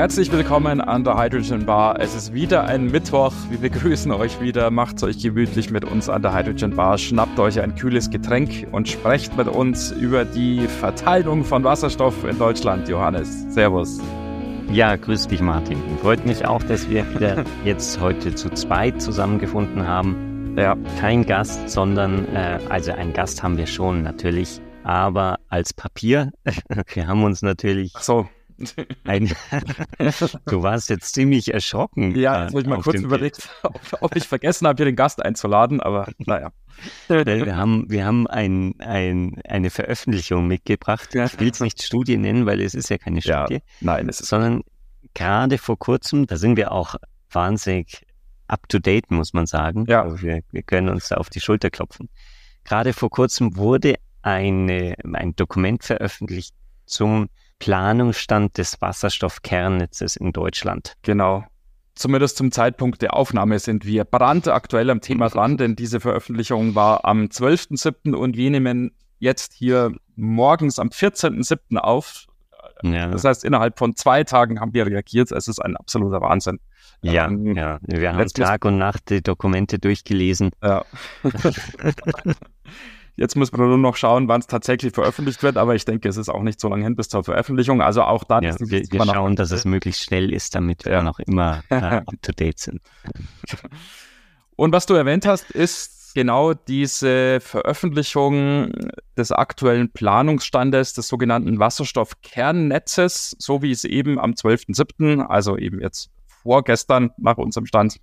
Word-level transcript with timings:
Herzlich 0.00 0.32
willkommen 0.32 0.80
an 0.80 1.04
der 1.04 1.18
Hydrogen 1.18 1.66
Bar. 1.66 2.00
Es 2.00 2.14
ist 2.14 2.32
wieder 2.32 2.64
ein 2.64 2.86
Mittwoch. 2.86 3.34
Wir 3.50 3.58
begrüßen 3.58 4.10
euch 4.12 4.40
wieder. 4.40 4.70
Macht's 4.70 5.02
euch 5.02 5.18
gemütlich 5.18 5.70
mit 5.70 5.84
uns 5.84 6.08
an 6.08 6.22
der 6.22 6.34
Hydrogen 6.34 6.74
Bar. 6.74 6.96
Schnappt 6.96 7.38
euch 7.38 7.60
ein 7.60 7.74
kühles 7.74 8.08
Getränk 8.08 8.66
und 8.72 8.88
sprecht 8.88 9.36
mit 9.36 9.46
uns 9.46 9.92
über 9.92 10.24
die 10.24 10.66
Verteilung 10.68 11.44
von 11.44 11.64
Wasserstoff 11.64 12.24
in 12.24 12.38
Deutschland. 12.38 12.88
Johannes, 12.88 13.44
Servus. 13.52 14.00
Ja, 14.72 14.96
grüß 14.96 15.28
dich, 15.28 15.42
Martin. 15.42 15.76
Freut 16.00 16.24
mich 16.24 16.46
auch, 16.46 16.62
dass 16.62 16.88
wir 16.88 17.04
wieder 17.12 17.44
jetzt 17.66 18.00
heute 18.00 18.34
zu 18.34 18.48
zweit 18.54 19.02
zusammengefunden 19.02 19.86
haben. 19.86 20.56
Ja, 20.56 20.78
kein 20.98 21.26
Gast, 21.26 21.68
sondern, 21.68 22.24
äh, 22.34 22.58
also 22.70 22.92
einen 22.92 23.12
Gast 23.12 23.42
haben 23.42 23.58
wir 23.58 23.66
schon 23.66 24.02
natürlich, 24.02 24.62
aber 24.82 25.40
als 25.50 25.74
Papier. 25.74 26.32
wir 26.94 27.06
haben 27.06 27.22
uns 27.22 27.42
natürlich. 27.42 27.92
Ach 27.94 28.02
so 28.02 28.26
ein, 29.04 29.32
du 30.46 30.62
warst 30.62 30.90
jetzt 30.90 31.14
ziemlich 31.14 31.52
erschrocken. 31.52 32.14
Ja, 32.16 32.42
jetzt 32.42 32.52
habe 32.52 32.60
ich 32.62 32.66
mal 32.66 32.80
kurz 32.80 33.00
überlegt, 33.00 33.48
ob, 33.62 33.80
ob, 34.00 34.16
ich 34.16 34.26
vergessen 34.26 34.66
habe, 34.66 34.76
hier 34.76 34.86
den 34.86 34.96
Gast 34.96 35.24
einzuladen, 35.24 35.80
aber 35.80 36.08
naja. 36.18 36.52
Wir 37.08 37.56
haben, 37.56 37.90
wir 37.90 38.06
haben 38.06 38.26
ein, 38.26 38.74
ein, 38.78 39.40
eine 39.46 39.68
Veröffentlichung 39.68 40.46
mitgebracht. 40.46 41.14
Ich 41.14 41.38
will 41.38 41.50
es 41.50 41.60
nicht 41.60 41.82
Studie 41.82 42.16
nennen, 42.16 42.46
weil 42.46 42.60
es 42.62 42.74
ist 42.74 42.88
ja 42.88 42.96
keine 42.96 43.20
Studie. 43.20 43.54
Ja, 43.54 43.60
nein, 43.80 44.08
es 44.08 44.20
ist. 44.20 44.28
Sondern 44.28 44.62
gerade 45.12 45.58
vor 45.58 45.78
kurzem, 45.78 46.26
da 46.26 46.36
sind 46.36 46.56
wir 46.56 46.72
auch 46.72 46.94
wahnsinnig 47.30 48.06
up 48.48 48.68
to 48.68 48.78
date, 48.78 49.10
muss 49.10 49.32
man 49.32 49.46
sagen. 49.46 49.84
Ja. 49.88 50.02
Also 50.02 50.22
wir, 50.22 50.40
wir 50.50 50.62
können 50.62 50.88
uns 50.88 51.08
da 51.08 51.16
auf 51.16 51.30
die 51.30 51.40
Schulter 51.40 51.70
klopfen. 51.70 52.08
Gerade 52.64 52.92
vor 52.92 53.10
kurzem 53.10 53.56
wurde 53.56 53.96
eine, 54.22 54.94
ein 55.12 55.34
Dokument 55.36 55.84
veröffentlicht 55.84 56.54
zum 56.86 57.28
Planungsstand 57.60 58.58
des 58.58 58.80
Wasserstoffkernnetzes 58.80 60.16
in 60.16 60.32
Deutschland. 60.32 60.94
Genau. 61.02 61.44
Zumindest 61.94 62.38
zum 62.38 62.50
Zeitpunkt 62.50 63.02
der 63.02 63.14
Aufnahme 63.14 63.58
sind 63.58 63.84
wir 63.84 64.04
brandaktuell 64.04 64.90
am 64.90 65.00
Thema 65.00 65.28
dran, 65.28 65.56
denn 65.56 65.76
diese 65.76 66.00
Veröffentlichung 66.00 66.74
war 66.74 67.04
am 67.04 67.24
12.07. 67.26 68.14
und 68.14 68.36
wir 68.36 68.50
nehmen 68.50 68.92
jetzt 69.18 69.52
hier 69.52 69.92
morgens 70.16 70.78
am 70.78 70.88
14.07. 70.88 71.76
auf. 71.76 72.26
Ja. 72.82 73.08
Das 73.08 73.24
heißt, 73.24 73.44
innerhalb 73.44 73.78
von 73.78 73.94
zwei 73.94 74.24
Tagen 74.24 74.60
haben 74.60 74.72
wir 74.72 74.86
reagiert. 74.86 75.30
Es 75.30 75.46
ist 75.46 75.60
ein 75.60 75.76
absoluter 75.76 76.22
Wahnsinn. 76.22 76.58
Ja, 77.02 77.26
ähm, 77.26 77.54
ja. 77.56 77.78
wir 77.82 78.12
haben 78.12 78.26
Tag 78.28 78.64
und 78.64 78.78
Nacht 78.78 79.10
die 79.10 79.22
Dokumente 79.22 79.78
durchgelesen. 79.78 80.50
Ja. 80.62 80.84
Jetzt 83.20 83.36
muss 83.36 83.52
man 83.52 83.68
nur 83.68 83.76
noch 83.76 83.96
schauen, 83.96 84.28
wann 84.28 84.40
es 84.40 84.46
tatsächlich 84.46 84.94
veröffentlicht 84.94 85.42
wird, 85.42 85.58
aber 85.58 85.74
ich 85.74 85.84
denke, 85.84 86.08
es 86.08 86.16
ist 86.16 86.30
auch 86.30 86.42
nicht 86.42 86.58
so 86.58 86.70
lange 86.70 86.84
hin 86.84 86.96
bis 86.96 87.10
zur 87.10 87.22
Veröffentlichung. 87.22 87.82
Also 87.82 88.00
auch 88.00 88.24
da 88.24 88.40
ja, 88.40 88.54
wir, 88.58 88.80
wir 88.90 89.04
schauen, 89.04 89.36
dass 89.36 89.50
es 89.50 89.66
möglichst 89.66 90.02
schnell 90.02 90.32
ist, 90.32 90.54
damit 90.54 90.86
wir 90.86 91.02
noch 91.02 91.18
immer 91.18 91.62
äh, 91.68 91.74
up 91.74 92.14
to 92.22 92.32
date 92.32 92.58
sind. 92.58 92.80
Und 94.56 94.72
was 94.72 94.86
du 94.86 94.94
erwähnt 94.94 95.26
hast, 95.26 95.50
ist 95.50 96.14
genau 96.14 96.54
diese 96.54 97.40
Veröffentlichung 97.40 98.72
des 99.18 99.32
aktuellen 99.32 99.92
Planungsstandes 99.92 100.94
des 100.94 101.06
sogenannten 101.06 101.58
Wasserstoffkernnetzes, 101.58 103.36
so 103.38 103.60
wie 103.60 103.70
es 103.70 103.84
eben 103.84 104.18
am 104.18 104.30
12.07., 104.30 105.26
also 105.26 105.58
eben 105.58 105.82
jetzt 105.82 106.08
vorgestern 106.42 107.10
nach 107.18 107.36
unserem 107.36 107.66
Stand, 107.66 107.98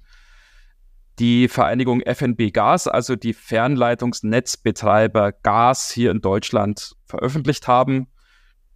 die 1.20 1.48
Vereinigung 1.48 2.02
FNB 2.02 2.54
Gas, 2.54 2.88
also 2.88 3.16
die 3.16 3.34
Fernleitungsnetzbetreiber 3.34 5.32
Gas 5.32 5.92
hier 5.92 6.12
in 6.12 6.22
Deutschland 6.22 6.94
veröffentlicht 7.06 7.68
haben. 7.68 8.08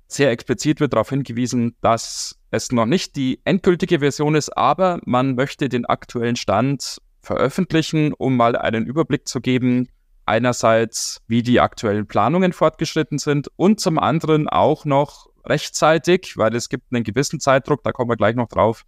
Sehr 0.07 0.31
explizit 0.31 0.79
wird 0.79 0.93
darauf 0.93 1.09
hingewiesen, 1.09 1.75
dass 1.81 2.39
es 2.49 2.71
noch 2.71 2.85
nicht 2.85 3.15
die 3.15 3.39
endgültige 3.45 3.99
Version 3.99 4.35
ist, 4.35 4.49
aber 4.57 4.99
man 5.05 5.35
möchte 5.35 5.69
den 5.69 5.85
aktuellen 5.85 6.35
Stand 6.35 6.97
veröffentlichen, 7.21 8.13
um 8.13 8.35
mal 8.35 8.55
einen 8.55 8.85
Überblick 8.85 9.27
zu 9.27 9.39
geben, 9.39 9.87
einerseits, 10.25 11.21
wie 11.27 11.43
die 11.43 11.59
aktuellen 11.59 12.07
Planungen 12.07 12.53
fortgeschritten 12.53 13.19
sind 13.19 13.49
und 13.55 13.79
zum 13.79 13.99
anderen 13.99 14.49
auch 14.49 14.85
noch 14.85 15.27
rechtzeitig, 15.45 16.37
weil 16.37 16.55
es 16.55 16.69
gibt 16.69 16.93
einen 16.93 17.03
gewissen 17.03 17.39
Zeitdruck, 17.39 17.83
da 17.83 17.91
kommen 17.91 18.09
wir 18.09 18.17
gleich 18.17 18.35
noch 18.35 18.47
drauf, 18.47 18.85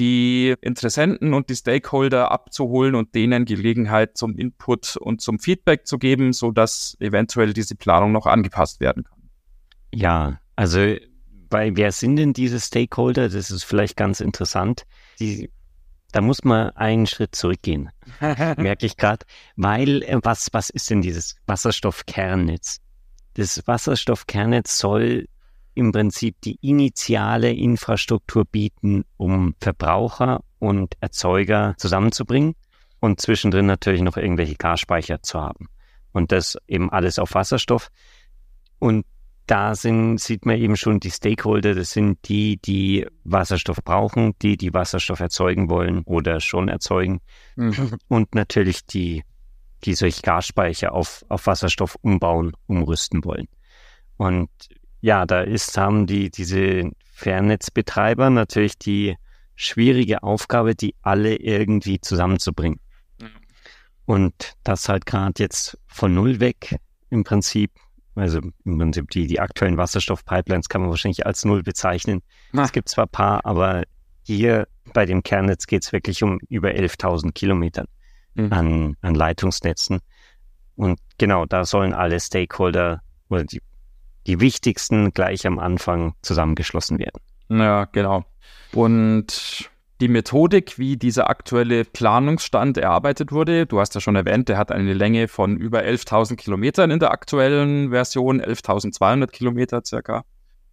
die 0.00 0.54
Interessenten 0.62 1.34
und 1.34 1.50
die 1.50 1.54
Stakeholder 1.54 2.32
abzuholen 2.32 2.94
und 2.94 3.14
denen 3.14 3.44
Gelegenheit 3.44 4.16
zum 4.16 4.34
Input 4.36 4.96
und 4.96 5.20
zum 5.20 5.38
Feedback 5.38 5.86
zu 5.86 5.98
geben, 5.98 6.32
so 6.32 6.52
dass 6.52 6.96
eventuell 7.00 7.52
diese 7.52 7.76
Planung 7.76 8.10
noch 8.10 8.26
angepasst 8.26 8.80
werden 8.80 9.04
kann. 9.04 9.28
Ja, 9.94 10.40
also 10.56 10.96
bei 11.50 11.76
wer 11.76 11.92
sind 11.92 12.16
denn 12.16 12.32
diese 12.32 12.58
Stakeholder? 12.60 13.28
Das 13.28 13.50
ist 13.50 13.64
vielleicht 13.64 13.96
ganz 13.96 14.20
interessant. 14.20 14.86
Die, 15.18 15.50
da 16.12 16.22
muss 16.22 16.44
man 16.44 16.70
einen 16.70 17.06
Schritt 17.06 17.34
zurückgehen, 17.34 17.90
merke 18.56 18.86
ich 18.86 18.96
gerade, 18.96 19.26
weil 19.56 20.02
äh, 20.02 20.18
was 20.22 20.48
was 20.52 20.70
ist 20.70 20.88
denn 20.88 21.02
dieses 21.02 21.36
Wasserstoffkernnetz? 21.46 22.78
Das 23.34 23.62
Wasserstoffkernnetz 23.66 24.78
soll 24.78 25.26
im 25.74 25.92
Prinzip 25.92 26.40
die 26.42 26.58
initiale 26.60 27.52
Infrastruktur 27.52 28.44
bieten, 28.44 29.04
um 29.16 29.54
Verbraucher 29.60 30.42
und 30.58 30.94
Erzeuger 31.00 31.74
zusammenzubringen 31.78 32.54
und 33.00 33.20
zwischendrin 33.20 33.66
natürlich 33.66 34.02
noch 34.02 34.16
irgendwelche 34.16 34.56
Gasspeicher 34.56 35.22
zu 35.22 35.40
haben. 35.40 35.68
Und 36.12 36.32
das 36.32 36.58
eben 36.66 36.90
alles 36.90 37.18
auf 37.18 37.34
Wasserstoff. 37.34 37.88
Und 38.78 39.06
da 39.46 39.74
sind, 39.74 40.18
sieht 40.18 40.46
man 40.46 40.58
eben 40.58 40.76
schon 40.76 41.00
die 41.00 41.10
Stakeholder, 41.10 41.74
das 41.74 41.90
sind 41.90 42.18
die, 42.28 42.58
die 42.58 43.06
Wasserstoff 43.24 43.78
brauchen, 43.82 44.34
die, 44.42 44.56
die 44.56 44.72
Wasserstoff 44.72 45.18
erzeugen 45.18 45.68
wollen 45.68 46.02
oder 46.04 46.40
schon 46.40 46.68
erzeugen. 46.68 47.20
Mhm. 47.56 47.96
Und 48.08 48.34
natürlich 48.34 48.86
die, 48.86 49.24
die 49.84 49.94
solche 49.94 50.22
Gasspeicher 50.22 50.92
auf, 50.92 51.24
auf 51.28 51.46
Wasserstoff 51.46 51.96
umbauen, 52.02 52.52
umrüsten 52.66 53.24
wollen. 53.24 53.48
Und 54.16 54.50
ja, 55.00 55.26
da 55.26 55.40
ist, 55.40 55.76
haben 55.76 56.06
die, 56.06 56.30
diese 56.30 56.90
Fernnetzbetreiber 57.12 58.30
natürlich 58.30 58.78
die 58.78 59.16
schwierige 59.54 60.22
Aufgabe, 60.22 60.74
die 60.74 60.94
alle 61.02 61.36
irgendwie 61.36 62.00
zusammenzubringen. 62.00 62.80
Und 64.06 64.54
das 64.64 64.88
halt 64.88 65.06
gerade 65.06 65.34
jetzt 65.40 65.78
von 65.86 66.12
null 66.12 66.40
weg 66.40 66.80
im 67.10 67.22
Prinzip, 67.22 67.70
also 68.16 68.40
im 68.64 68.78
Prinzip 68.78 69.08
die, 69.10 69.28
die 69.28 69.38
aktuellen 69.38 69.76
Wasserstoffpipelines 69.76 70.68
kann 70.68 70.80
man 70.80 70.90
wahrscheinlich 70.90 71.26
als 71.26 71.44
null 71.44 71.62
bezeichnen. 71.62 72.20
Na. 72.50 72.64
Es 72.64 72.72
gibt 72.72 72.88
zwar 72.88 73.04
ein 73.04 73.10
paar, 73.10 73.46
aber 73.46 73.84
hier 74.24 74.66
bei 74.94 75.06
dem 75.06 75.22
Kernnetz 75.22 75.68
geht 75.68 75.84
es 75.84 75.92
wirklich 75.92 76.24
um 76.24 76.40
über 76.48 76.70
11.000 76.70 77.32
Kilometern 77.32 77.86
mhm. 78.34 78.52
an, 78.52 78.96
an 79.00 79.14
Leitungsnetzen. 79.14 80.00
Und 80.74 80.98
genau, 81.18 81.46
da 81.46 81.64
sollen 81.64 81.92
alle 81.92 82.18
Stakeholder 82.18 83.02
oder 83.28 83.44
die 83.44 83.60
die 84.26 84.40
wichtigsten 84.40 85.12
gleich 85.12 85.46
am 85.46 85.58
Anfang 85.58 86.14
zusammengeschlossen 86.22 86.98
werden. 86.98 87.20
Ja, 87.48 87.86
genau. 87.86 88.24
Und 88.72 89.70
die 90.00 90.08
Methodik, 90.08 90.78
wie 90.78 90.96
dieser 90.96 91.28
aktuelle 91.28 91.84
Planungsstand 91.84 92.78
erarbeitet 92.78 93.32
wurde, 93.32 93.66
du 93.66 93.80
hast 93.80 93.94
ja 93.94 94.00
schon 94.00 94.16
erwähnt, 94.16 94.48
der 94.48 94.56
hat 94.56 94.72
eine 94.72 94.94
Länge 94.94 95.28
von 95.28 95.56
über 95.56 95.80
11.000 95.80 96.36
Kilometern 96.36 96.90
in 96.90 97.00
der 97.00 97.10
aktuellen 97.10 97.90
Version, 97.90 98.40
11.200 98.40 99.26
Kilometer 99.26 99.82
circa. 99.84 100.24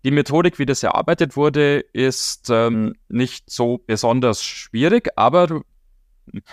Die 0.05 0.11
Methodik, 0.11 0.59
wie 0.59 0.65
das 0.65 0.83
erarbeitet 0.83 1.35
wurde, 1.35 1.79
ist 1.79 2.49
ähm, 2.49 2.93
nicht 3.09 3.49
so 3.49 3.79
besonders 3.85 4.43
schwierig, 4.43 5.09
aber 5.17 5.61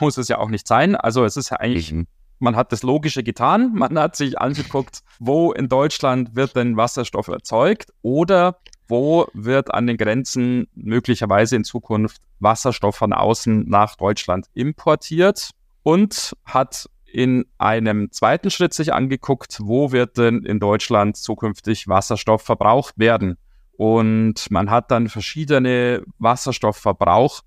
muss 0.00 0.18
es 0.18 0.28
ja 0.28 0.38
auch 0.38 0.48
nicht 0.48 0.66
sein. 0.66 0.96
Also 0.96 1.24
es 1.24 1.36
ist 1.36 1.50
ja 1.50 1.58
eigentlich 1.58 1.92
mhm 1.92 2.06
man 2.44 2.54
hat 2.54 2.70
das 2.70 2.84
Logische 2.84 3.24
getan. 3.24 3.72
Man 3.74 3.98
hat 3.98 4.14
sich 4.14 4.38
angeguckt, 4.38 5.00
wo 5.18 5.50
in 5.52 5.68
Deutschland 5.68 6.36
wird 6.36 6.54
denn 6.54 6.76
Wasserstoff 6.76 7.26
erzeugt 7.26 7.92
oder 8.02 8.60
wo 8.86 9.26
wird 9.32 9.72
an 9.72 9.86
den 9.86 9.96
Grenzen 9.96 10.68
möglicherweise 10.74 11.56
in 11.56 11.64
Zukunft 11.64 12.20
Wasserstoff 12.38 12.96
von 12.96 13.12
außen 13.12 13.68
nach 13.68 13.96
Deutschland 13.96 14.46
importiert 14.54 15.50
und 15.82 16.36
hat 16.44 16.88
in 17.06 17.46
einem 17.58 18.10
zweiten 18.10 18.50
Schritt 18.50 18.74
sich 18.74 18.92
angeguckt, 18.92 19.58
wo 19.62 19.92
wird 19.92 20.18
denn 20.18 20.44
in 20.44 20.60
Deutschland 20.60 21.16
zukünftig 21.16 21.88
Wasserstoff 21.88 22.42
verbraucht 22.42 22.98
werden. 22.98 23.38
Und 23.76 24.50
man 24.50 24.70
hat 24.70 24.90
dann 24.90 25.08
verschiedene 25.08 26.02
Wasserstoffverbrauch 26.18 27.40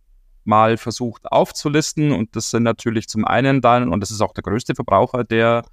mal 0.48 0.78
versucht 0.78 1.32
aufzulisten. 1.32 2.12
Und 2.12 2.36
das 2.36 2.50
sind 2.50 2.64
natürlich 2.64 3.08
zum 3.08 3.26
einen 3.26 3.62
dann, 3.62 3.90
und 3.92 4.02
das 4.02 4.12
ist 4.12 4.22
auch 4.22 4.34
der 4.34 4.44
größte 4.44 4.76
Verbraucher, 4.76 5.24
der 5.24 5.64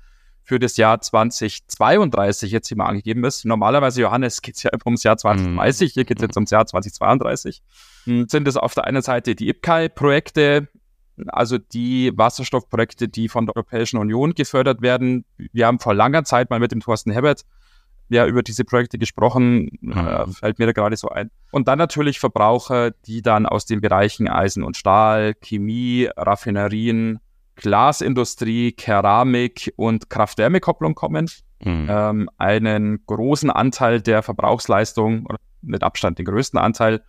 für 0.43 0.59
das 0.59 0.77
Jahr 0.77 1.01
2032 1.01 2.53
jetzt 2.53 2.69
hier 2.69 2.77
mal 2.77 2.87
angegeben 2.87 3.25
ist. 3.25 3.45
Normalerweise, 3.45 4.03
Johannes, 4.03 4.43
geht 4.43 4.57
es 4.57 4.63
ja 4.63 4.71
ums 4.85 5.03
Jahr 5.03 5.17
2030, 5.17 5.93
hier 5.95 6.05
geht 6.05 6.19
es 6.19 6.23
jetzt 6.23 6.37
ums 6.37 6.51
Jahr 6.51 6.67
2032. 6.67 7.63
Hm, 8.05 8.29
sind 8.29 8.47
es 8.47 8.57
auf 8.57 8.75
der 8.75 8.85
einen 8.85 9.03
Seite 9.03 9.35
die 9.35 9.49
IPCEI-Projekte, 9.49 10.69
also 11.29 11.59
die 11.59 12.13
Wasserstoffprojekte, 12.15 13.09
die 13.09 13.29
von 13.29 13.47
der 13.47 13.57
Europäischen 13.57 13.99
Union 13.99 14.35
gefördert 14.35 14.83
werden. 14.83 15.25
Wir 15.37 15.67
haben 15.67 15.79
vor 15.79 15.95
langer 15.95 16.25
Zeit 16.25 16.51
mal 16.51 16.61
mit 16.61 16.73
dem 16.73 16.81
Thorsten 16.81 17.13
Herbert 17.13 17.45
ja 18.09 18.27
über 18.27 18.43
diese 18.43 18.65
Projekte 18.65 18.99
gesprochen, 18.99 19.71
mhm. 19.81 19.93
äh, 19.93 20.27
fällt 20.27 20.59
mir 20.59 20.67
da 20.67 20.73
gerade 20.73 20.97
so 20.97 21.09
ein. 21.09 21.31
Und 21.51 21.69
dann 21.69 21.79
natürlich 21.79 22.19
Verbraucher, 22.19 22.91
die 22.91 23.23
dann 23.23 23.47
aus 23.47 23.67
den 23.67 23.81
Bereichen 23.81 24.29
Eisen 24.29 24.63
und 24.63 24.77
Stahl, 24.77 25.35
Chemie, 25.35 26.09
Raffinerien, 26.17 27.21
Glasindustrie, 27.57 28.73
Keramik 28.73 29.73
und 29.77 30.11
Kraft-Wärme-Kopplung 30.11 30.95
kommen. 30.95 31.31
Mhm. 31.63 31.87
Ähm, 31.89 32.31
einen 32.37 33.05
großen 33.07 33.51
Anteil 33.51 34.01
der 34.01 34.23
Verbrauchsleistung, 34.23 35.29
mit 35.63 35.83
Abstand 35.83 36.19
den 36.19 36.27
größten 36.27 36.59
Anteil, 36.59 37.03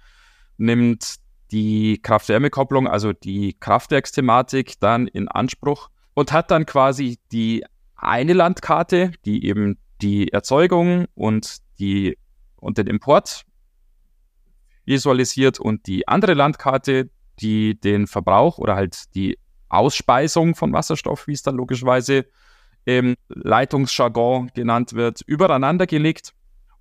nimmt 0.57 1.15
die 1.51 2.00
Kraft-Wärme-Kopplung, 2.01 2.88
also 2.88 3.13
die 3.13 3.56
Kraftwerksthematik, 3.59 4.80
dann 4.80 5.07
in 5.07 5.27
Anspruch 5.27 5.89
und 6.13 6.31
hat 6.31 6.51
dann 6.51 6.65
quasi 6.65 7.19
die 7.31 7.65
eine 7.95 8.33
Landkarte, 8.33 9.12
die 9.25 9.45
eben 9.45 9.77
die 10.01 10.31
Erzeugung 10.31 11.06
und, 11.15 11.57
die, 11.80 12.18
und 12.57 12.77
den 12.77 12.88
Import 12.88 13.45
visualisiert 14.86 15.59
und 15.59 15.88
die 15.88 16.07
andere 16.07 16.33
Landkarte, 16.33 17.09
die 17.39 17.80
den 17.80 18.07
Verbrauch 18.07 18.57
oder 18.57 18.75
halt 18.75 19.15
die 19.15 19.38
Ausspeisung 19.69 20.56
von 20.56 20.74
Wasserstoff, 20.74 21.27
wie 21.27 21.33
es 21.33 21.42
dann 21.42 21.56
logischerweise 21.56 22.25
im 22.86 23.15
Leitungsjargon 23.30 24.51
genannt 24.53 24.94
wird, 24.94 25.21
übereinander 25.25 25.88
gelegt 25.88 26.33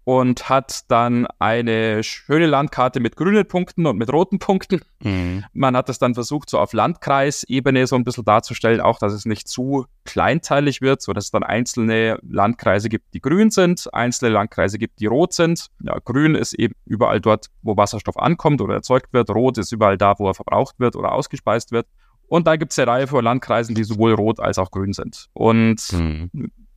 und 0.05 0.51
hat 0.51 0.85
dann 0.89 1.27
eine 1.39 2.03
schöne 2.03 2.47
Landkarte 2.47 3.01
mit 3.01 3.17
grünen 3.17 3.47
Punkten 3.47 3.87
und 3.87 3.97
mit 3.97 4.12
roten 4.12 4.39
Punkten. 4.39 4.83
Mhm. 5.03 5.45
Man 5.55 5.77
hat 5.77 5.89
es 5.89 5.99
dann 5.99 6.15
versucht, 6.15 6.51
so 6.51 6.59
auf 6.59 6.75
Landkreisebene 6.75 7.87
so 7.87 7.97
ein 7.97 8.05
bisschen 8.05 8.25
darzustellen, 8.25 8.81
auch 8.81 8.99
dass 8.99 9.15
es 9.15 9.25
nicht 9.25 9.49
zu 9.49 9.87
kleinteilig 10.05 10.83
wird, 10.83 11.01
so 11.01 11.15
dass 11.15 11.25
es 11.25 11.31
dann 11.31 11.43
einzelne 11.43 12.19
Landkreise 12.23 12.91
gibt, 12.91 13.15
die 13.15 13.21
grün 13.21 13.51
sind, 13.51 13.93
einzelne 13.95 14.31
Landkreise 14.31 14.79
gibt, 14.79 15.01
die 15.01 15.06
rot 15.06 15.33
sind. 15.33 15.69
Ja, 15.83 15.99
grün 16.05 16.35
ist 16.35 16.53
eben 16.53 16.75
überall 16.85 17.21
dort, 17.21 17.47
wo 17.62 17.77
Wasserstoff 17.77 18.19
ankommt 18.19 18.61
oder 18.61 18.75
erzeugt 18.75 19.12
wird. 19.12 19.31
Rot 19.31 19.57
ist 19.57 19.73
überall 19.73 19.97
da, 19.97 20.15
wo 20.19 20.29
er 20.29 20.35
verbraucht 20.35 20.79
wird 20.79 20.97
oder 20.97 21.12
ausgespeist 21.12 21.73
wird. 21.73 21.87
Und 22.27 22.47
da 22.47 22.57
gibt 22.57 22.73
es 22.73 22.79
eine 22.79 22.91
Reihe 22.91 23.07
von 23.07 23.25
Landkreisen, 23.25 23.75
die 23.75 23.85
sowohl 23.85 24.12
rot 24.12 24.41
als 24.41 24.59
auch 24.59 24.71
grün 24.71 24.93
sind. 24.93 25.29
Und 25.33 25.93
mhm. 25.93 26.31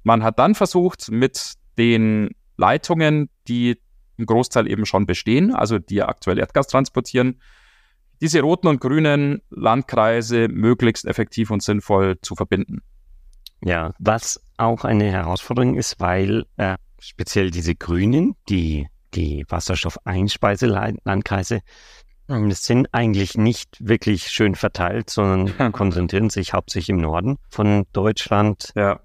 man 0.04 0.24
hat 0.24 0.40
dann 0.40 0.56
versucht, 0.56 1.10
mit 1.12 1.54
den 1.78 2.32
Leitungen, 2.58 3.30
die 3.48 3.80
im 4.18 4.26
Großteil 4.26 4.68
eben 4.68 4.86
schon 4.86 5.06
bestehen, 5.06 5.54
also 5.54 5.80
die 5.80 6.02
aktuell 6.02 6.40
Erdgas 6.40 6.68
transportieren, 6.68 7.40
diese 8.20 8.42
roten 8.42 8.68
und 8.68 8.82
grünen 8.82 9.42
Landkreise 9.50 10.50
möglichst 10.50 11.06
effektiv 11.06 11.52
und 11.52 11.62
sinnvoll 11.62 12.20
zu 12.22 12.36
verbinden. 12.36 12.82
Ja, 13.64 13.94
was 14.00 14.44
auch 14.58 14.84
eine 14.84 15.10
Herausforderung 15.12 15.76
ist, 15.76 16.00
weil 16.00 16.46
äh, 16.58 16.76
speziell 17.00 17.52
diese 17.52 17.76
grünen, 17.76 18.36
die, 18.50 18.88
die 19.14 19.46
Wasserstoffeinspeiselandkreise, 19.48 21.62
ähm, 22.30 22.52
sind 22.52 22.90
eigentlich 22.92 23.38
nicht 23.38 23.78
wirklich 23.80 24.30
schön 24.30 24.56
verteilt, 24.56 25.12
sondern 25.12 25.72
konzentrieren 25.74 26.32
sich 26.32 26.54
hauptsächlich 26.54 26.90
im 26.90 27.02
Norden 27.02 27.38
von 27.50 27.86
Deutschland. 27.94 28.72
Ja 28.76 29.00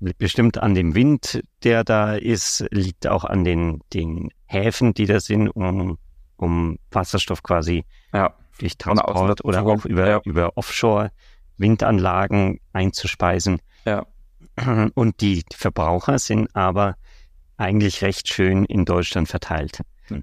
bestimmt 0.00 0.58
an 0.58 0.74
dem 0.74 0.94
Wind, 0.94 1.42
der 1.64 1.84
da 1.84 2.14
ist, 2.14 2.64
liegt 2.70 3.06
auch 3.06 3.24
an 3.24 3.44
den, 3.44 3.80
den 3.92 4.30
Häfen, 4.46 4.94
die 4.94 5.06
da 5.06 5.20
sind, 5.20 5.48
um, 5.48 5.98
um 6.36 6.78
Wasserstoff 6.90 7.42
quasi 7.42 7.84
ja. 8.12 8.34
durch 8.58 8.78
Transport 8.78 9.44
oder 9.44 9.66
auch 9.66 9.84
über, 9.84 10.08
ja. 10.08 10.20
über 10.24 10.56
Offshore-Windanlagen 10.56 12.60
einzuspeisen. 12.72 13.60
Ja. 13.84 14.06
Und 14.94 15.20
die 15.20 15.44
Verbraucher 15.52 16.18
sind 16.18 16.54
aber 16.54 16.96
eigentlich 17.56 18.02
recht 18.02 18.28
schön 18.28 18.64
in 18.64 18.84
Deutschland 18.84 19.28
verteilt. 19.28 19.80
Hm. 20.06 20.22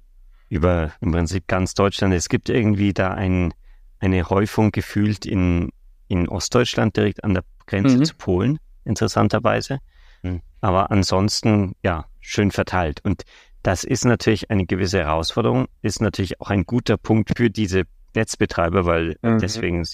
Über 0.49 0.93
im 1.01 1.11
Prinzip 1.11 1.47
ganz 1.47 1.73
Deutschland. 1.73 2.13
Es 2.13 2.29
gibt 2.29 2.49
irgendwie 2.49 2.93
da 2.93 3.11
ein, 3.11 3.53
eine 3.99 4.29
Häufung 4.29 4.71
gefühlt 4.71 5.25
in, 5.25 5.71
in 6.07 6.29
Ostdeutschland 6.29 6.95
direkt 6.95 7.23
an 7.23 7.33
der 7.33 7.43
Grenze 7.65 7.97
mhm. 7.97 8.05
zu 8.05 8.15
Polen 8.15 8.59
interessanterweise. 8.85 9.79
Mhm. 10.23 10.41
Aber 10.61 10.91
ansonsten, 10.91 11.75
ja, 11.83 12.05
schön 12.19 12.51
verteilt. 12.51 13.01
Und 13.03 13.23
das 13.63 13.83
ist 13.83 14.05
natürlich 14.05 14.51
eine 14.51 14.65
gewisse 14.65 14.99
Herausforderung, 14.99 15.67
ist 15.81 16.01
natürlich 16.01 16.39
auch 16.39 16.49
ein 16.49 16.65
guter 16.65 16.97
Punkt 16.97 17.31
für 17.35 17.49
diese 17.49 17.83
Netzbetreiber, 18.15 18.85
weil 18.85 19.17
mhm. 19.21 19.39
deswegen 19.39 19.85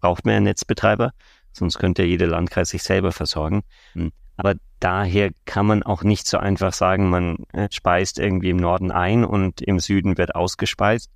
braucht 0.00 0.24
man 0.24 0.34
ja 0.34 0.40
Netzbetreiber, 0.40 1.12
sonst 1.52 1.78
könnte 1.78 2.02
ja 2.02 2.08
jeder 2.08 2.26
Landkreis 2.26 2.70
sich 2.70 2.82
selber 2.82 3.12
versorgen. 3.12 3.62
Mhm. 3.94 4.12
Aber 4.36 4.54
daher 4.80 5.30
kann 5.44 5.66
man 5.66 5.82
auch 5.82 6.02
nicht 6.02 6.26
so 6.26 6.38
einfach 6.38 6.72
sagen, 6.72 7.10
man 7.10 7.36
äh, 7.52 7.68
speist 7.70 8.18
irgendwie 8.18 8.50
im 8.50 8.56
Norden 8.56 8.90
ein 8.90 9.24
und 9.24 9.60
im 9.60 9.78
Süden 9.78 10.16
wird 10.18 10.34
ausgespeist, 10.34 11.10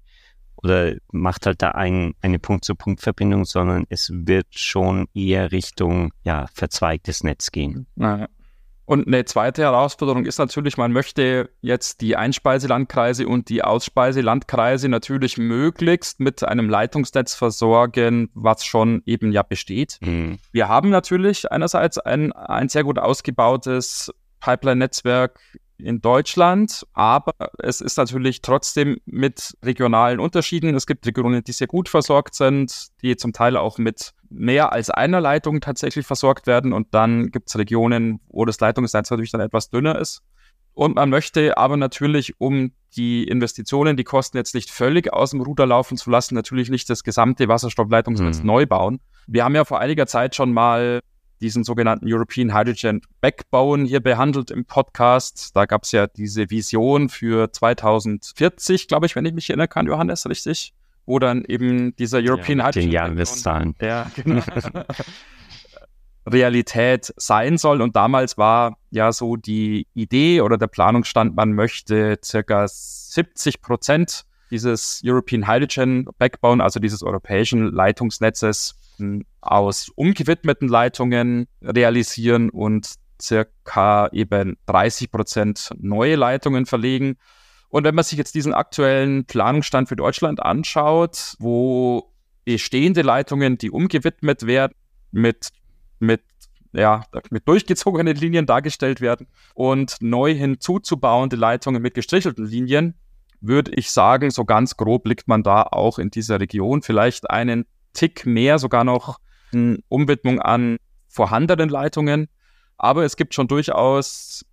oder 0.57 0.95
macht 1.13 1.47
halt 1.47 1.63
da 1.63 1.71
ein, 1.73 2.15
eine 2.21 2.39
Punkt-zu-Punkt-Verbindung, 2.39 3.45
sondern 3.45 3.85
es 3.89 4.11
wird 4.13 4.47
schon 4.51 5.07
eher 5.15 5.53
Richtung 5.53 6.13
ja, 6.25 6.47
verzweigtes 6.53 7.23
Netz 7.25 7.51
gehen. 7.53 7.87
Naja. 7.95 8.29
Und 8.87 9.09
eine 9.09 9.25
zweite 9.25 9.63
Herausforderung 9.63 10.27
ist 10.27 10.39
natürlich, 10.39 10.77
man 10.77 10.93
möchte 10.93 11.51
jetzt 11.61 12.01
die 12.03 12.15
Einspeiselandkreise 12.15 13.27
und 13.27 13.49
die 13.49 13.65
Ausspeiselandkreise 13.65 14.89
natürlich 14.89 15.39
möglichst 15.39 16.21
mit 16.21 16.45
einem 16.45 16.71
Leitungsnetz 16.71 17.35
versorgen, 17.35 18.31
was 18.35 18.65
schon 18.65 19.03
eben 19.05 19.33
ja 19.33 19.43
besteht. 19.43 19.99
Mhm. 20.03 20.39
Wir 20.53 20.69
haben 20.69 20.91
natürlich 20.91 21.51
einerseits 21.51 21.99
ein, 21.99 22.33
ein 22.33 22.69
sehr 22.69 22.85
gut 22.85 23.01
ausgebautes 23.01 24.13
Pipeline-Netzwerk 24.39 25.41
in 25.79 26.01
Deutschland, 26.01 26.87
aber 26.93 27.35
es 27.59 27.81
ist 27.81 27.97
natürlich 27.97 28.41
trotzdem 28.41 28.99
mit 29.05 29.57
regionalen 29.63 30.21
Unterschieden. 30.21 30.75
Es 30.75 30.87
gibt 30.87 31.07
Regionen, 31.07 31.45
die 31.45 31.53
sehr 31.53 31.67
gut 31.67 31.89
versorgt 31.89 32.35
sind, 32.35 32.89
die 33.03 33.17
zum 33.17 33.33
Teil 33.33 33.57
auch 33.57 33.79
mit 33.79 34.13
mehr 34.31 34.73
als 34.73 34.91
einer 34.91 35.21
Leitung 35.21 35.61
tatsächlich 35.61 36.07
versorgt 36.07 36.47
werden 36.47 36.73
und 36.73 36.95
dann 36.95 37.31
gibt 37.31 37.49
es 37.49 37.59
Regionen, 37.59 38.21
wo 38.29 38.45
das 38.45 38.61
Leitungsnetz 38.61 39.11
natürlich 39.11 39.31
dann 39.31 39.41
etwas 39.41 39.71
dünner 39.71 39.99
ist. 39.99 40.23
Und 40.73 40.97
man 40.97 41.09
möchte 41.09 41.57
aber 41.57 41.79
natürlich, 41.79 42.39
um 42.39 42.73
die 42.97 43.25
Investitionen, 43.25 43.97
die 43.97 44.05
Kosten 44.05 44.37
jetzt 44.37 44.55
nicht 44.55 44.71
völlig 44.71 45.11
aus 45.11 45.31
dem 45.31 45.41
Ruder 45.41 45.65
laufen 45.65 45.97
zu 45.97 46.11
lassen, 46.11 46.35
natürlich 46.35 46.69
nicht 46.69 46.91
das 46.91 47.03
gesamte 47.03 47.49
Wasserstoffleitungsnetz 47.49 48.41
mhm. 48.41 48.47
neu 48.47 48.67
bauen. 48.67 49.01
Wir 49.27 49.45
haben 49.45 49.55
ja 49.55 49.65
vor 49.65 49.81
einiger 49.81 50.07
Zeit 50.07 50.35
schon 50.35 50.53
mal 50.53 51.01
diesen 51.41 51.65
sogenannten 51.65 52.07
European 52.09 52.55
Hydrogen 52.55 53.03
Backbone 53.21 53.87
hier 53.87 54.01
behandelt 54.01 54.51
im 54.51 54.65
Podcast. 54.65 55.55
Da 55.55 55.67
gab 55.67 55.85
es 55.85 55.93
ja 55.93 56.07
diese 56.07 56.51
Vision 56.51 57.09
für 57.09 57.53
2040, 57.53 58.89
glaube 58.89 59.07
ich, 59.07 59.17
wenn 59.17 59.25
ich 59.25 59.35
mich 59.35 59.51
erinnern 59.51 59.69
kann, 59.69 59.87
Johannes, 59.87 60.29
richtig? 60.29 60.73
Wo 61.05 61.19
dann 61.19 61.45
eben 61.45 61.95
dieser 61.97 62.19
European 62.19 62.59
ja, 62.59 62.67
Hydrogen 62.69 62.91
Jahreszahlen. 62.91 63.75
Ja, 63.81 64.11
genau. 64.15 64.43
Realität 66.29 67.15
sein 67.17 67.57
soll. 67.57 67.81
Und 67.81 67.95
damals 67.95 68.37
war 68.37 68.77
ja 68.91 69.13
so 69.13 69.37
die 69.37 69.87
Idee 69.95 70.41
oder 70.41 70.59
der 70.59 70.67
Planungsstand, 70.67 71.37
man 71.37 71.53
möchte 71.53 72.19
circa 72.25 72.67
70 72.67 73.63
Prozent 73.63 74.25
dieses 74.51 75.03
European 75.05 75.49
Hydrogen 75.49 76.09
Backbone, 76.19 76.63
also 76.63 76.81
dieses 76.81 77.03
europäischen 77.03 77.73
Leitungsnetzes, 77.73 78.77
aus 79.41 79.89
umgewidmeten 79.95 80.69
Leitungen 80.69 81.47
realisieren 81.63 82.51
und 82.51 82.95
circa 83.21 84.09
eben 84.13 84.57
30 84.67 85.11
Prozent 85.11 85.71
neue 85.79 86.17
Leitungen 86.17 86.67
verlegen. 86.67 87.17
Und 87.69 87.85
wenn 87.85 87.95
man 87.95 88.05
sich 88.05 88.19
jetzt 88.19 88.35
diesen 88.35 88.55
aktuellen 88.55 89.25
Planungsstand 89.25 89.89
für 89.89 89.97
Deutschland 89.97 90.43
anschaut, 90.43 91.35
wo 91.39 92.13
bestehende 92.45 93.03
Leitungen, 93.03 93.59
die 93.59 93.71
umgewidmet 93.71 94.47
werden, 94.47 94.75
mit, 95.11 95.49
mit, 95.99 96.23
ja, 96.73 97.03
mit 97.31 97.49
durchgezogenen 97.49 98.17
Linien 98.17 98.47
dargestellt 98.47 99.01
werden 99.01 99.27
und 99.55 99.97
neu 100.01 100.35
hinzuzubauende 100.35 101.37
Leitungen 101.37 101.83
mit 101.83 101.95
gestrichelten 101.95 102.47
Linien, 102.47 102.95
würde 103.41 103.73
ich 103.73 103.91
sagen, 103.91 104.31
so 104.31 104.45
ganz 104.45 104.77
grob 104.77 105.07
liegt 105.07 105.29
man 105.29 105.43
da 105.43 105.63
auch 105.63 105.99
in 105.99 106.11
dieser 106.11 106.41
Region 106.41 106.83
vielleicht 106.83 107.31
einen 107.31 107.67
Tick 107.97 108.27
mehr 108.27 108.59
sogar 108.59 108.85
noch 108.85 109.19
eine 109.53 109.79
Umwidmung 109.89 110.41
an 110.41 110.77
vorhandenen 111.09 111.69
Leitungen. 111.69 112.29
Aber 112.79 113.05
es 113.05 113.17
gibt 113.17 113.35
schon 113.35 113.49
durchaus 113.49 114.45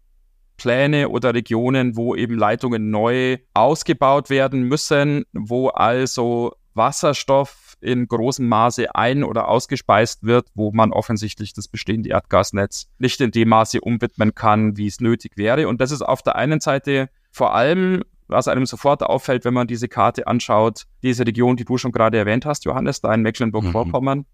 Pläne 0.58 1.10
oder 1.10 1.34
Regionen, 1.34 1.98
wo 1.98 2.16
eben 2.16 2.38
Leitungen 2.38 2.90
neu 2.90 3.38
ausgebaut 3.54 4.30
werden 4.30 4.64
müssen, 4.64 5.26
wo 5.34 5.68
also 5.68 6.56
Wasserstoff 6.74 7.76
in 7.82 8.08
großem 8.08 8.48
Maße 8.48 8.96
ein- 8.96 9.26
oder 9.26 9.50
ausgespeist 9.50 10.24
wird, 10.24 10.48
wo 10.56 10.72
man 10.72 10.94
offensichtlich 10.94 11.54
das 11.54 11.68
bestehende 11.68 12.10
Erdgasnetz 12.10 12.88
nicht 12.98 13.20
in 13.20 13.32
dem 13.32 13.50
Maße 13.50 13.82
umwidmen 13.82 14.34
kann, 14.34 14.78
wie 14.78 14.88
es 14.88 15.02
nötig 15.02 15.34
wäre. 15.36 15.68
Und 15.68 15.82
das 15.82 15.92
ist 15.92 16.02
auf 16.02 16.22
der 16.22 16.38
einen 16.38 16.62
Seite 16.62 17.10
vor 17.30 17.54
allem 17.54 18.04
was 18.34 18.50
einem 18.50 18.66
sofort 18.66 19.04
auffällt, 19.04 19.46
wenn 19.46 19.54
man 19.54 19.68
diese 19.68 19.88
Karte 19.88 20.28
anschaut, 20.28 20.84
diese 21.02 21.26
Region, 21.26 21.56
die 21.56 21.64
du 21.64 21.78
schon 21.78 21.92
gerade 21.92 22.18
erwähnt 22.18 22.46
hast, 22.46 22.66
Johannes, 22.66 23.00
da 23.00 23.14
in 23.14 23.22
Mecklenburg-Vorpommern, 23.22 24.20
mhm. 24.20 24.26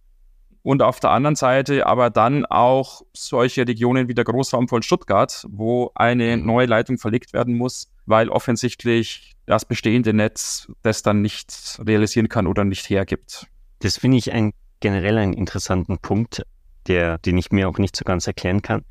und 0.63 0.81
auf 0.81 0.99
der 0.99 1.11
anderen 1.11 1.35
Seite 1.35 1.85
aber 1.85 2.09
dann 2.09 2.45
auch 2.45 3.03
solche 3.13 3.67
Regionen 3.67 4.07
wie 4.07 4.15
der 4.15 4.23
Großraum 4.23 4.67
von 4.67 4.81
Stuttgart, 4.81 5.45
wo 5.49 5.91
eine 5.93 6.37
mhm. 6.37 6.45
neue 6.45 6.65
Leitung 6.65 6.97
verlegt 6.97 7.33
werden 7.33 7.55
muss, 7.55 7.91
weil 8.07 8.29
offensichtlich 8.29 9.35
das 9.45 9.65
bestehende 9.65 10.13
Netz 10.13 10.71
das 10.81 11.03
dann 11.03 11.21
nicht 11.21 11.79
realisieren 11.85 12.29
kann 12.29 12.47
oder 12.47 12.65
nicht 12.65 12.89
hergibt. 12.89 13.47
Das 13.79 13.97
finde 13.97 14.17
ich 14.17 14.31
ein, 14.31 14.53
generell 14.79 15.17
einen 15.17 15.33
interessanten 15.33 15.99
Punkt, 15.99 16.43
der, 16.87 17.19
den 17.19 17.37
ich 17.37 17.51
mir 17.51 17.69
auch 17.69 17.77
nicht 17.77 17.95
so 17.95 18.03
ganz 18.03 18.27
erklären 18.27 18.61
kann, 18.61 18.83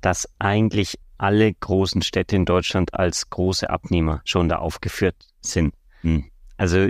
dass 0.00 0.28
eigentlich 0.38 0.98
alle 1.18 1.52
großen 1.52 2.02
Städte 2.02 2.36
in 2.36 2.44
Deutschland 2.44 2.94
als 2.94 3.30
große 3.30 3.68
Abnehmer 3.68 4.20
schon 4.24 4.48
da 4.48 4.56
aufgeführt 4.56 5.16
sind. 5.40 5.74
Hm. 6.02 6.24
Also 6.56 6.88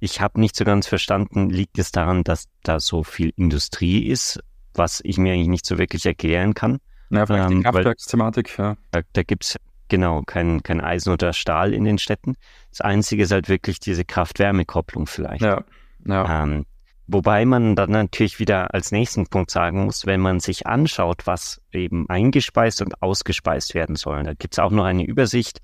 ich 0.00 0.20
habe 0.20 0.40
nicht 0.40 0.56
so 0.56 0.64
ganz 0.64 0.86
verstanden, 0.86 1.50
liegt 1.50 1.78
es 1.78 1.92
daran, 1.92 2.22
dass 2.22 2.46
da 2.62 2.80
so 2.80 3.02
viel 3.02 3.32
Industrie 3.36 4.06
ist, 4.06 4.40
was 4.74 5.00
ich 5.04 5.18
mir 5.18 5.32
eigentlich 5.32 5.48
nicht 5.48 5.66
so 5.66 5.78
wirklich 5.78 6.04
erklären 6.06 6.54
kann. 6.54 6.78
Ja, 7.10 7.26
vielleicht 7.26 7.50
ähm, 7.50 7.58
die 7.58 7.62
Kraftwerksthematik, 7.62 8.58
ja. 8.58 8.76
Da, 8.90 9.00
da 9.12 9.22
gibt's 9.22 9.56
genau 9.88 10.22
kein, 10.22 10.62
kein 10.62 10.80
Eisen 10.80 11.12
oder 11.12 11.32
Stahl 11.32 11.72
in 11.72 11.84
den 11.84 11.98
Städten. 11.98 12.34
Das 12.70 12.80
Einzige 12.80 13.22
ist 13.22 13.30
halt 13.30 13.48
wirklich 13.48 13.80
diese 13.80 14.04
Kraft-Wärme-Kopplung 14.04 15.06
vielleicht. 15.06 15.42
Ja, 15.42 15.64
ja. 16.04 16.42
Ähm, 16.42 16.66
Wobei 17.08 17.44
man 17.44 17.76
dann 17.76 17.90
natürlich 17.90 18.40
wieder 18.40 18.74
als 18.74 18.90
nächsten 18.90 19.28
Punkt 19.28 19.50
sagen 19.50 19.84
muss, 19.84 20.06
wenn 20.06 20.20
man 20.20 20.40
sich 20.40 20.66
anschaut, 20.66 21.26
was 21.26 21.60
eben 21.72 22.08
eingespeist 22.08 22.82
und 22.82 23.00
ausgespeist 23.00 23.74
werden 23.74 23.94
soll. 23.94 24.24
Da 24.24 24.34
gibt 24.34 24.54
es 24.54 24.58
auch 24.58 24.72
noch 24.72 24.84
eine 24.84 25.04
Übersicht 25.04 25.60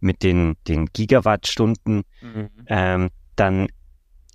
mit 0.00 0.22
den, 0.22 0.56
den 0.68 0.86
Gigawattstunden. 0.86 2.02
Mhm. 2.20 2.50
Ähm, 2.66 3.10
dann 3.34 3.68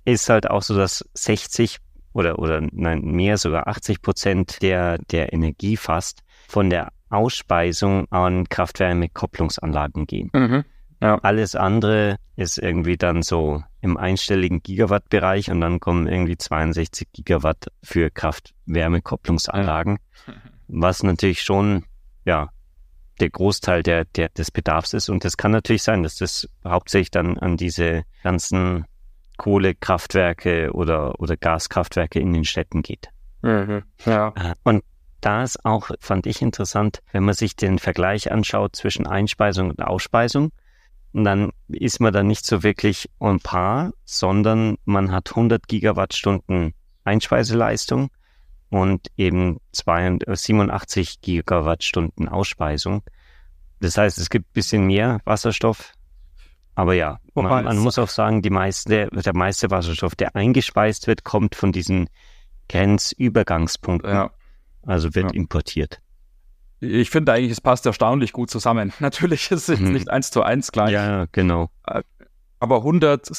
ist 0.04 0.28
halt 0.28 0.50
auch 0.50 0.62
so, 0.62 0.76
dass 0.76 1.04
60 1.14 1.78
oder, 2.12 2.38
oder 2.38 2.60
nein, 2.72 3.02
mehr 3.02 3.38
sogar 3.38 3.68
80 3.68 4.02
Prozent 4.02 4.62
der, 4.62 4.98
der 4.98 5.32
Energie 5.32 5.76
fast 5.76 6.20
von 6.48 6.68
der 6.68 6.92
Ausspeisung 7.08 8.06
an 8.10 8.48
Kraft-Wärme-Kopplungsanlagen 8.48 10.06
gehen. 10.06 10.30
Mhm. 10.34 10.64
Ja. 11.00 11.18
Alles 11.22 11.54
andere 11.54 12.16
ist 12.36 12.58
irgendwie 12.58 12.96
dann 12.96 13.22
so 13.22 13.62
im 13.80 13.96
einstelligen 13.96 14.62
Gigawatt-Bereich 14.62 15.50
und 15.50 15.60
dann 15.60 15.80
kommen 15.80 16.06
irgendwie 16.06 16.36
62 16.36 17.08
Gigawatt 17.12 17.68
für 17.82 18.10
Kraft-Wärme-Kopplungsanlagen, 18.10 19.98
was 20.68 21.02
natürlich 21.02 21.42
schon, 21.42 21.84
ja, 22.24 22.50
der 23.20 23.30
Großteil 23.30 23.82
der, 23.82 24.04
der, 24.04 24.28
des 24.30 24.50
Bedarfs 24.50 24.92
ist. 24.94 25.08
Und 25.08 25.24
das 25.24 25.36
kann 25.36 25.50
natürlich 25.52 25.82
sein, 25.82 26.02
dass 26.02 26.16
das 26.16 26.48
hauptsächlich 26.64 27.10
dann 27.10 27.38
an 27.38 27.56
diese 27.56 28.04
ganzen 28.22 28.86
Kohlekraftwerke 29.36 30.72
oder, 30.72 31.18
oder 31.20 31.36
Gaskraftwerke 31.36 32.20
in 32.20 32.32
den 32.32 32.44
Städten 32.44 32.82
geht. 32.82 33.08
Mhm, 33.42 33.82
ja. 34.04 34.28
Äh, 34.36 34.54
und 34.64 34.84
da 35.20 35.42
ist 35.42 35.64
auch, 35.64 35.90
fand 36.00 36.26
ich 36.26 36.42
interessant, 36.42 37.02
wenn 37.12 37.24
man 37.24 37.34
sich 37.34 37.56
den 37.56 37.78
Vergleich 37.78 38.32
anschaut 38.32 38.76
zwischen 38.76 39.06
Einspeisung 39.06 39.70
und 39.70 39.82
Ausspeisung. 39.82 40.50
Und 41.12 41.24
dann 41.24 41.50
ist 41.68 42.00
man 42.00 42.12
da 42.12 42.22
nicht 42.22 42.46
so 42.46 42.62
wirklich 42.62 43.10
on 43.18 43.40
par, 43.40 43.92
sondern 44.04 44.76
man 44.84 45.10
hat 45.10 45.30
100 45.30 45.66
Gigawattstunden 45.66 46.74
Einspeiseleistung 47.04 48.10
und 48.68 49.08
eben 49.16 49.58
87 49.72 51.14
äh, 51.14 51.18
Gigawattstunden 51.20 52.28
Ausspeisung. 52.28 53.02
Das 53.80 53.98
heißt, 53.98 54.18
es 54.18 54.30
gibt 54.30 54.52
bisschen 54.52 54.86
mehr 54.86 55.20
Wasserstoff. 55.24 55.92
Aber 56.74 56.94
ja, 56.94 57.18
man, 57.34 57.64
man 57.64 57.78
muss 57.78 57.98
auch 57.98 58.08
sagen, 58.08 58.42
die 58.42 58.50
meiste, 58.50 59.08
der 59.10 59.34
meiste 59.34 59.70
Wasserstoff, 59.70 60.14
der 60.14 60.36
eingespeist 60.36 61.08
wird, 61.08 61.24
kommt 61.24 61.56
von 61.56 61.72
diesen 61.72 62.08
Grenzübergangspunkten. 62.68 64.10
Ja. 64.10 64.30
Also 64.82 65.14
wird 65.14 65.32
ja. 65.32 65.36
importiert. 65.36 66.00
Ich 66.80 67.10
finde 67.10 67.32
eigentlich, 67.32 67.52
es 67.52 67.60
passt 67.60 67.84
erstaunlich 67.86 68.32
gut 68.32 68.50
zusammen. 68.50 68.92
Natürlich 69.00 69.50
ist 69.50 69.68
es 69.68 69.80
mhm. 69.80 69.92
nicht 69.92 70.10
eins 70.10 70.30
zu 70.30 70.42
eins 70.42 70.72
gleich. 70.72 70.92
Ja, 70.92 71.26
genau. 71.32 71.70
Äh, 71.86 72.02
aber 72.58 72.78
100 72.78 73.30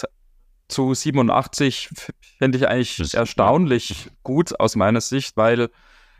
zu 0.67 0.93
87 0.93 1.89
finde 2.37 2.57
ich 2.57 2.67
eigentlich 2.67 2.97
das 2.97 3.13
erstaunlich 3.13 4.05
ja. 4.05 4.11
gut 4.23 4.59
aus 4.59 4.75
meiner 4.75 5.01
Sicht, 5.01 5.37
weil 5.37 5.69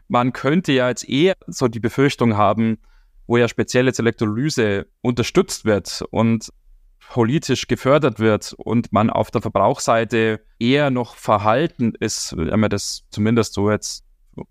man 0.07 0.33
könnte 0.33 0.73
ja 0.73 0.89
jetzt 0.89 1.07
eher 1.07 1.35
so 1.47 1.67
die 1.67 1.79
Befürchtung 1.79 2.35
haben, 2.35 2.79
wo 3.27 3.37
ja 3.37 3.47
spezielle 3.47 3.93
Elektrolyse 3.97 4.87
unterstützt 5.01 5.63
wird 5.63 6.03
und 6.11 6.51
politisch 7.11 7.67
gefördert 7.67 8.19
wird 8.19 8.53
und 8.57 8.91
man 8.93 9.09
auf 9.09 9.31
der 9.31 9.41
Verbrauchsseite 9.41 10.41
eher 10.59 10.91
noch 10.91 11.15
verhalten 11.15 11.93
ist, 11.99 12.35
wenn 12.37 12.59
man 12.59 12.69
das 12.69 13.03
zumindest 13.09 13.53
so 13.53 13.71
jetzt 13.71 14.03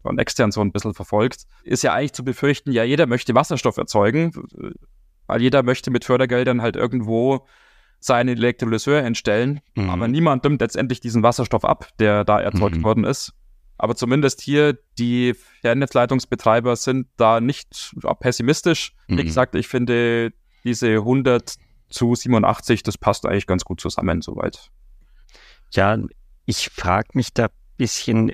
von 0.03 0.19
extern 0.19 0.53
so 0.53 0.61
ein 0.61 0.73
bisschen 0.73 0.95
verfolgt, 0.95 1.45
ist 1.63 1.83
ja 1.83 1.95
eigentlich 1.95 2.13
zu 2.13 2.25
befürchten, 2.25 2.73
ja, 2.73 2.85
jeder 2.85 3.07
möchte 3.07 3.35
Wasserstoff 3.35 3.77
erzeugen, 3.77 4.33
weil 5.27 5.43
jeder 5.43 5.63
möchte 5.63 5.91
mit 5.91 6.05
Fördergeldern 6.05 6.63
halt 6.63 6.77
irgendwo 6.77 7.47
seinen 8.01 8.29
Elektrolyseur 8.29 9.03
entstellen, 9.03 9.61
mhm. 9.75 9.91
aber 9.91 10.09
niemand 10.09 10.45
nimmt 10.45 10.61
letztendlich 10.61 11.01
diesen 11.01 11.23
Wasserstoff 11.23 11.65
ab, 11.65 11.89
der 11.99 12.25
da 12.25 12.41
erzeugt 12.41 12.79
mhm. 12.79 12.85
worden 12.85 13.05
ist. 13.05 13.35
Aber 13.77 13.95
zumindest 13.95 14.43
hier, 14.43 14.79
die 14.99 15.35
Fernnetzleitungsbetreiber 15.63 16.77
sind 16.77 17.09
da 17.17 17.41
nicht 17.41 17.95
pessimistisch. 18.21 18.95
Mhm. 19.09 19.19
Wie 19.19 19.25
gesagt, 19.25 19.55
ich 19.55 19.69
finde 19.69 20.33
diese 20.65 20.97
100 20.97 21.55
zu 21.89 22.15
87, 22.15 22.83
das 22.83 22.99
passt 22.99 23.25
eigentlich 23.25 23.47
ganz 23.47 23.65
gut 23.65 23.81
zusammen 23.81 24.21
soweit. 24.21 24.71
Ja, 25.73 25.99
ich 26.45 26.69
frage 26.69 27.09
mich 27.15 27.33
da 27.33 27.47
ein 27.47 27.51
bisschen, 27.79 28.33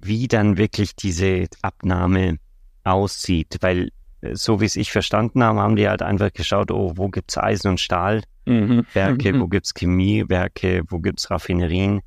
wie 0.00 0.28
dann 0.28 0.56
wirklich 0.56 0.96
diese 0.96 1.46
Abnahme 1.62 2.38
aussieht, 2.84 3.58
weil 3.60 3.90
äh, 4.20 4.34
so 4.34 4.60
wie 4.60 4.64
es 4.64 4.76
ich 4.76 4.92
verstanden 4.92 5.42
habe, 5.42 5.60
haben 5.60 5.76
die 5.76 5.88
halt 5.88 6.02
einfach 6.02 6.32
geschaut, 6.32 6.70
oh, 6.70 6.92
wo 6.96 7.08
gibt 7.08 7.30
es 7.30 7.38
Eisen- 7.38 7.68
und 7.68 7.80
Stahlwerke, 7.80 9.32
mhm. 9.32 9.40
wo 9.40 9.48
gibt 9.48 9.66
es 9.66 9.74
Chemiewerke, 9.74 10.82
wo 10.88 10.98
gibt 10.98 11.20
es 11.20 11.30
Raffinerien. 11.30 12.00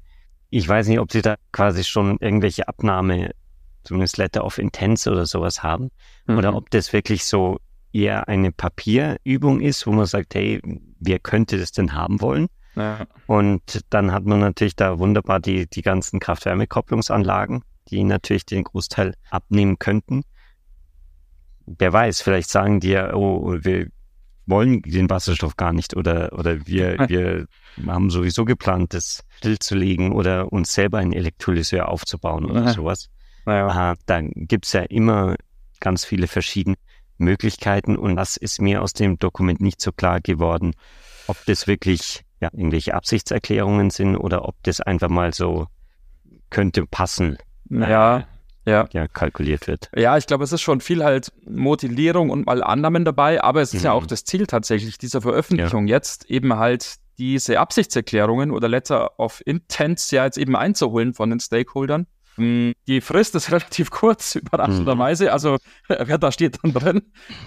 Ich 0.49 0.67
weiß 0.67 0.87
nicht, 0.87 0.99
ob 0.99 1.11
sie 1.11 1.21
da 1.21 1.35
quasi 1.51 1.83
schon 1.83 2.17
irgendwelche 2.19 2.67
Abnahme, 2.67 3.31
zumindest 3.83 4.17
Letter 4.17 4.43
of 4.43 4.57
Intents 4.57 5.07
oder 5.07 5.25
sowas 5.25 5.63
haben, 5.63 5.89
mhm. 6.27 6.37
oder 6.37 6.55
ob 6.55 6.69
das 6.71 6.93
wirklich 6.93 7.25
so 7.25 7.59
eher 7.93 8.27
eine 8.27 8.51
Papierübung 8.51 9.59
ist, 9.59 9.85
wo 9.85 9.91
man 9.91 10.05
sagt, 10.05 10.35
hey, 10.35 10.61
wer 10.99 11.19
könnte 11.19 11.57
das 11.57 11.71
denn 11.71 11.93
haben 11.93 12.21
wollen? 12.21 12.47
Ja. 12.75 13.05
Und 13.27 13.81
dann 13.89 14.13
hat 14.13 14.25
man 14.25 14.39
natürlich 14.39 14.75
da 14.75 14.97
wunderbar 14.97 15.39
die, 15.39 15.67
die 15.67 15.81
ganzen 15.81 16.19
Kraft-Wärme-Kopplungsanlagen, 16.19 17.63
die 17.89 18.03
natürlich 18.03 18.45
den 18.45 18.63
Großteil 18.63 19.15
abnehmen 19.29 19.79
könnten. 19.79 20.23
Wer 21.65 21.93
weiß, 21.93 22.21
vielleicht 22.21 22.49
sagen 22.49 22.79
die 22.79 22.89
ja, 22.89 23.13
oh, 23.13 23.57
wir 23.61 23.87
wollen 24.45 24.81
den 24.81 25.09
Wasserstoff 25.09 25.55
gar 25.55 25.73
nicht 25.73 25.95
oder, 25.95 26.33
oder 26.33 26.65
wir, 26.67 26.97
wir 27.09 27.47
haben 27.87 28.09
sowieso 28.09 28.45
geplant, 28.45 28.93
das 28.93 29.23
stillzulegen 29.37 30.11
oder 30.11 30.51
uns 30.51 30.73
selber 30.73 30.99
einen 30.99 31.13
Elektrolyseur 31.13 31.87
aufzubauen 31.87 32.45
oder 32.45 32.65
ja. 32.65 32.73
sowas. 32.73 33.09
Ja. 33.45 33.95
Da 34.05 34.21
gibt's 34.21 34.73
ja 34.73 34.81
immer 34.81 35.35
ganz 35.79 36.05
viele 36.05 36.27
verschiedene 36.27 36.75
Möglichkeiten 37.17 37.97
und 37.97 38.15
das 38.15 38.37
ist 38.37 38.61
mir 38.61 38.81
aus 38.81 38.93
dem 38.93 39.17
Dokument 39.17 39.61
nicht 39.61 39.81
so 39.81 39.91
klar 39.91 40.21
geworden, 40.21 40.73
ob 41.27 41.37
das 41.45 41.67
wirklich 41.67 42.23
ja, 42.39 42.49
irgendwelche 42.51 42.93
Absichtserklärungen 42.93 43.89
sind 43.89 44.15
oder 44.15 44.47
ob 44.47 44.55
das 44.63 44.81
einfach 44.81 45.09
mal 45.09 45.33
so 45.33 45.67
könnte 46.49 46.85
passen 46.85 47.37
ja, 47.71 48.25
ja. 48.65 48.87
ja, 48.91 49.07
kalkuliert 49.07 49.67
wird. 49.67 49.89
Ja, 49.95 50.17
ich 50.17 50.27
glaube, 50.27 50.43
es 50.43 50.51
ist 50.51 50.61
schon 50.61 50.81
viel 50.81 51.03
halt 51.03 51.31
Modellierung 51.47 52.29
und 52.29 52.45
mal 52.45 52.63
Annahmen 52.63 53.05
dabei, 53.05 53.43
aber 53.43 53.61
es 53.61 53.73
ist 53.73 53.81
mhm. 53.81 53.85
ja 53.85 53.91
auch 53.93 54.05
das 54.05 54.23
Ziel 54.23 54.45
tatsächlich 54.45 54.97
dieser 54.97 55.21
Veröffentlichung 55.21 55.87
ja. 55.87 55.95
jetzt, 55.95 56.29
eben 56.29 56.55
halt 56.57 56.95
diese 57.17 57.59
Absichtserklärungen 57.59 58.51
oder 58.51 58.67
Letter 58.67 59.19
of 59.19 59.41
Intents 59.45 60.11
ja 60.11 60.25
jetzt 60.25 60.37
eben 60.37 60.55
einzuholen 60.55 61.13
von 61.13 61.29
den 61.29 61.39
Stakeholdern. 61.39 62.07
Hm, 62.35 62.73
die 62.87 63.01
Frist 63.01 63.35
ist 63.35 63.51
relativ 63.51 63.89
kurz, 63.89 64.35
überraschenderweise. 64.35 65.25
Mhm. 65.25 65.31
Also, 65.31 65.57
ja, 65.89 66.17
da 66.17 66.31
steht 66.31 66.59
dann 66.63 66.73
drin, 66.73 67.01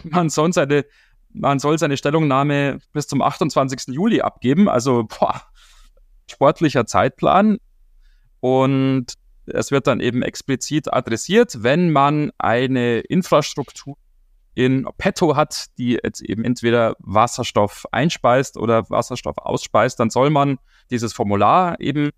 man 0.05 0.31
soll 0.31 0.53
seine, 0.53 0.85
man 1.33 1.59
soll 1.59 1.79
seine 1.79 1.97
Stellungnahme 1.97 2.79
bis 2.93 3.07
zum 3.07 3.23
28. 3.23 3.95
Juli 3.95 4.21
abgeben. 4.21 4.69
Also, 4.69 5.05
boah, 5.05 5.43
sportlicher 6.31 6.87
Zeitplan. 6.87 7.59
Und 8.41 9.15
es 9.47 9.71
wird 9.71 9.87
dann 9.87 10.01
eben 10.01 10.23
explizit 10.23 10.93
adressiert, 10.93 11.63
wenn 11.63 11.91
man 11.91 12.31
eine 12.39 13.01
Infrastruktur 13.01 13.97
in 14.55 14.87
petto 14.99 15.37
hat, 15.37 15.67
die 15.79 15.99
jetzt 16.03 16.21
eben 16.23 16.45
entweder 16.45 16.95
Wasserstoff 17.01 17.87
einspeist 17.91 18.57
oder 18.57 18.89
Wasserstoff 18.89 19.39
ausspeist, 19.39 19.99
dann 19.99 20.11
soll 20.11 20.31
man 20.31 20.59
dieses 20.91 21.13
Formular 21.13 21.81
eben 21.81 22.11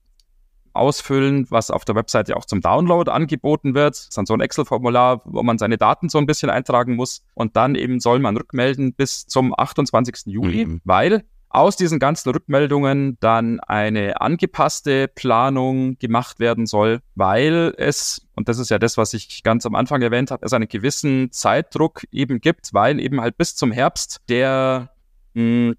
ausfüllen, 0.76 1.46
was 1.50 1.70
auf 1.70 1.84
der 1.84 1.94
Webseite 1.94 2.36
auch 2.36 2.44
zum 2.44 2.60
Download 2.60 3.10
angeboten 3.10 3.74
wird. 3.74 3.94
Das 3.94 4.02
ist 4.02 4.18
dann 4.18 4.26
so 4.26 4.34
ein 4.34 4.40
Excel-Formular, 4.40 5.22
wo 5.24 5.42
man 5.42 5.56
seine 5.56 5.78
Daten 5.78 6.10
so 6.10 6.18
ein 6.18 6.26
bisschen 6.26 6.50
eintragen 6.50 6.94
muss. 6.94 7.24
Und 7.34 7.56
dann 7.56 7.74
eben 7.74 7.98
soll 7.98 8.18
man 8.18 8.36
rückmelden 8.36 8.92
bis 8.92 9.26
zum 9.26 9.58
28. 9.58 10.26
Juli, 10.26 10.66
mhm. 10.66 10.80
weil 10.84 11.24
aus 11.56 11.74
diesen 11.74 11.98
ganzen 11.98 12.28
Rückmeldungen 12.30 13.16
dann 13.20 13.60
eine 13.60 14.20
angepasste 14.20 15.08
Planung 15.08 15.96
gemacht 15.98 16.38
werden 16.38 16.66
soll, 16.66 17.00
weil 17.14 17.74
es 17.78 18.26
und 18.34 18.48
das 18.50 18.58
ist 18.58 18.70
ja 18.70 18.78
das, 18.78 18.98
was 18.98 19.14
ich 19.14 19.42
ganz 19.42 19.64
am 19.64 19.74
Anfang 19.74 20.02
erwähnt 20.02 20.30
habe, 20.30 20.44
es 20.44 20.52
einen 20.52 20.68
gewissen 20.68 21.32
Zeitdruck 21.32 22.04
eben 22.12 22.40
gibt, 22.40 22.74
weil 22.74 23.00
eben 23.00 23.22
halt 23.22 23.38
bis 23.38 23.56
zum 23.56 23.72
Herbst 23.72 24.20
der, 24.28 24.90
mh, 25.32 25.72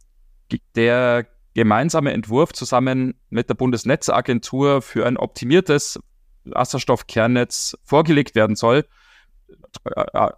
der 0.75 1.27
gemeinsame 1.53 2.11
Entwurf 2.11 2.53
zusammen 2.53 3.13
mit 3.29 3.47
der 3.49 3.53
Bundesnetzagentur 3.53 4.81
für 4.81 5.05
ein 5.05 5.17
optimiertes 5.17 5.99
Wasserstoffkernnetz 6.45 7.77
vorgelegt 7.83 8.33
werden 8.33 8.55
soll. 8.55 8.85
Äh, 9.95 10.05
äh, 10.13 10.29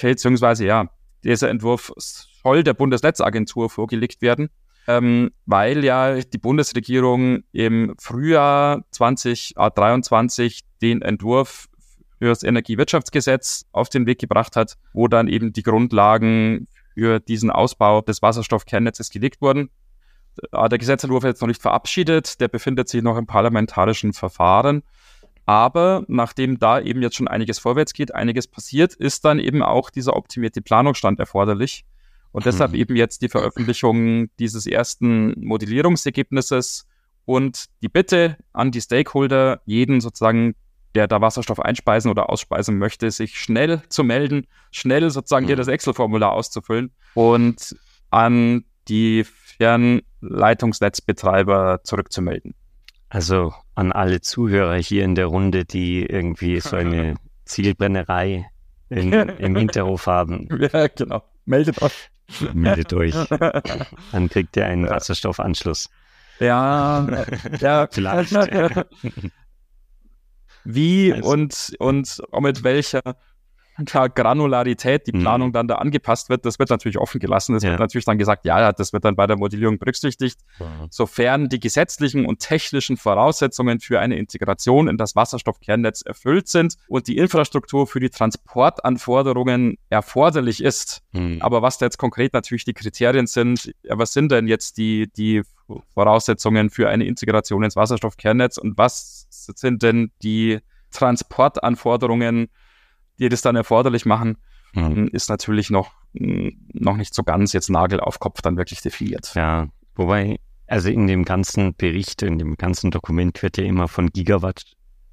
beziehungsweise 0.00 0.64
ja, 0.64 0.88
dieser 1.24 1.50
Entwurf 1.50 1.92
soll 1.98 2.64
der 2.64 2.72
Bundesnetzagentur 2.72 3.68
vorgelegt 3.68 4.22
werden 4.22 4.48
ähm, 4.86 5.30
weil 5.46 5.84
ja 5.84 6.20
die 6.20 6.38
Bundesregierung 6.38 7.44
im 7.52 7.94
Frühjahr 7.98 8.84
2023 8.90 10.60
den 10.80 11.02
Entwurf 11.02 11.68
für 12.18 12.28
das 12.28 12.42
Energiewirtschaftsgesetz 12.42 13.66
auf 13.72 13.88
den 13.88 14.06
Weg 14.06 14.20
gebracht 14.20 14.56
hat, 14.56 14.76
wo 14.92 15.08
dann 15.08 15.28
eben 15.28 15.52
die 15.52 15.62
Grundlagen 15.62 16.68
für 16.94 17.20
diesen 17.20 17.50
Ausbau 17.50 18.00
des 18.00 18.22
Wasserstoffkernnetzes 18.22 19.10
gelegt 19.10 19.40
wurden. 19.40 19.70
Äh, 20.52 20.68
der 20.68 20.78
Gesetzentwurf 20.78 21.24
ist 21.24 21.28
jetzt 21.28 21.40
noch 21.40 21.48
nicht 21.48 21.62
verabschiedet, 21.62 22.40
der 22.40 22.48
befindet 22.48 22.88
sich 22.88 23.02
noch 23.02 23.16
im 23.16 23.26
parlamentarischen 23.26 24.12
Verfahren. 24.12 24.82
Aber 25.44 26.04
nachdem 26.06 26.58
da 26.58 26.80
eben 26.80 27.02
jetzt 27.02 27.16
schon 27.16 27.28
einiges 27.28 27.58
vorwärts 27.58 27.92
geht, 27.92 28.14
einiges 28.14 28.46
passiert, 28.46 28.94
ist 28.94 29.24
dann 29.24 29.38
eben 29.38 29.62
auch 29.62 29.90
dieser 29.90 30.16
optimierte 30.16 30.62
Planungsstand 30.62 31.18
erforderlich. 31.18 31.84
Und 32.32 32.46
deshalb 32.46 32.72
mhm. 32.72 32.78
eben 32.78 32.96
jetzt 32.96 33.22
die 33.22 33.28
Veröffentlichung 33.28 34.28
dieses 34.38 34.66
ersten 34.66 35.34
Modellierungsergebnisses 35.44 36.86
und 37.24 37.66
die 37.82 37.88
Bitte 37.88 38.36
an 38.52 38.70
die 38.70 38.80
Stakeholder, 38.80 39.60
jeden 39.64 40.00
sozusagen, 40.00 40.54
der 40.94 41.06
da 41.06 41.20
Wasserstoff 41.20 41.60
einspeisen 41.60 42.10
oder 42.10 42.30
ausspeisen 42.30 42.78
möchte, 42.78 43.10
sich 43.10 43.38
schnell 43.38 43.82
zu 43.88 44.02
melden, 44.02 44.46
schnell 44.70 45.10
sozusagen 45.10 45.44
mhm. 45.44 45.48
hier 45.48 45.56
das 45.56 45.68
Excel-Formular 45.68 46.32
auszufüllen 46.32 46.90
und 47.14 47.76
an 48.10 48.64
die 48.88 49.24
Fernleitungsnetzbetreiber 49.24 51.80
zurückzumelden. 51.84 52.54
Also 53.08 53.54
an 53.74 53.92
alle 53.92 54.22
Zuhörer 54.22 54.76
hier 54.76 55.04
in 55.04 55.14
der 55.14 55.26
Runde, 55.26 55.64
die 55.64 56.04
irgendwie 56.04 56.58
so 56.60 56.74
eine 56.76 57.14
Zielbrennerei 57.44 58.46
in, 58.88 59.12
im 59.12 59.56
Hinterhof 59.56 60.06
haben. 60.06 60.48
Ja, 60.72 60.88
genau. 60.88 61.22
Meldet 61.44 61.82
euch. 61.82 62.11
Meldet 62.52 62.92
euch. 62.94 63.14
Dann 64.12 64.28
kriegt 64.28 64.56
ihr 64.56 64.66
einen 64.66 64.88
Wasserstoffanschluss. 64.88 65.90
Ja, 66.40 67.24
ja. 67.60 67.88
Vielleicht. 67.90 68.32
Wie 70.64 71.12
also. 71.12 71.28
und, 71.30 71.72
und 71.78 72.22
mit 72.40 72.62
welcher 72.64 73.02
Granularität 74.14 75.06
die 75.06 75.12
mhm. 75.12 75.20
Planung 75.20 75.48
mhm. 75.48 75.52
dann 75.52 75.68
da 75.68 75.76
angepasst 75.76 76.28
wird, 76.28 76.44
das 76.44 76.58
wird 76.58 76.70
natürlich 76.70 76.98
offen 76.98 77.20
gelassen. 77.20 77.54
Es 77.54 77.62
ja. 77.62 77.70
wird 77.70 77.80
natürlich 77.80 78.04
dann 78.04 78.18
gesagt, 78.18 78.44
ja, 78.44 78.72
das 78.72 78.92
wird 78.92 79.04
dann 79.04 79.16
bei 79.16 79.26
der 79.26 79.36
Modellierung 79.36 79.78
berücksichtigt, 79.78 80.40
mhm. 80.58 80.88
sofern 80.90 81.48
die 81.48 81.60
gesetzlichen 81.60 82.26
und 82.26 82.40
technischen 82.40 82.96
Voraussetzungen 82.96 83.80
für 83.80 84.00
eine 84.00 84.16
Integration 84.16 84.88
in 84.88 84.96
das 84.96 85.16
Wasserstoffkernnetz 85.16 86.02
erfüllt 86.02 86.48
sind 86.48 86.76
und 86.88 87.08
die 87.08 87.16
Infrastruktur 87.16 87.86
für 87.86 88.00
die 88.00 88.10
Transportanforderungen 88.10 89.78
erforderlich 89.88 90.62
ist. 90.62 91.02
Mhm. 91.12 91.38
Aber 91.40 91.62
was 91.62 91.78
da 91.78 91.86
jetzt 91.86 91.98
konkret 91.98 92.32
natürlich 92.32 92.64
die 92.64 92.74
Kriterien 92.74 93.26
sind, 93.26 93.72
ja, 93.82 93.98
was 93.98 94.12
sind 94.12 94.32
denn 94.32 94.46
jetzt 94.46 94.76
die, 94.76 95.10
die 95.16 95.42
Voraussetzungen 95.94 96.70
für 96.70 96.88
eine 96.88 97.04
Integration 97.04 97.62
ins 97.62 97.76
Wasserstoffkernnetz 97.76 98.58
und 98.58 98.76
was 98.76 99.26
sind 99.30 99.82
denn 99.82 100.10
die 100.22 100.58
Transportanforderungen 100.90 102.48
die 103.18 103.28
das 103.28 103.42
dann 103.42 103.56
erforderlich 103.56 104.06
machen, 104.06 104.38
mhm. 104.74 105.08
ist 105.12 105.28
natürlich 105.28 105.70
noch, 105.70 105.92
noch 106.12 106.96
nicht 106.96 107.14
so 107.14 107.22
ganz 107.22 107.52
jetzt 107.52 107.70
Nagel 107.70 108.00
auf 108.00 108.18
Kopf 108.18 108.42
dann 108.42 108.56
wirklich 108.56 108.82
definiert. 108.82 109.32
Ja, 109.34 109.68
wobei, 109.94 110.38
also 110.66 110.88
in 110.88 111.06
dem 111.06 111.24
ganzen 111.24 111.74
Bericht, 111.74 112.22
in 112.22 112.38
dem 112.38 112.56
ganzen 112.56 112.90
Dokument 112.90 113.42
wird 113.42 113.58
ja 113.58 113.64
immer 113.64 113.88
von 113.88 114.08
Gigawatt 114.08 114.64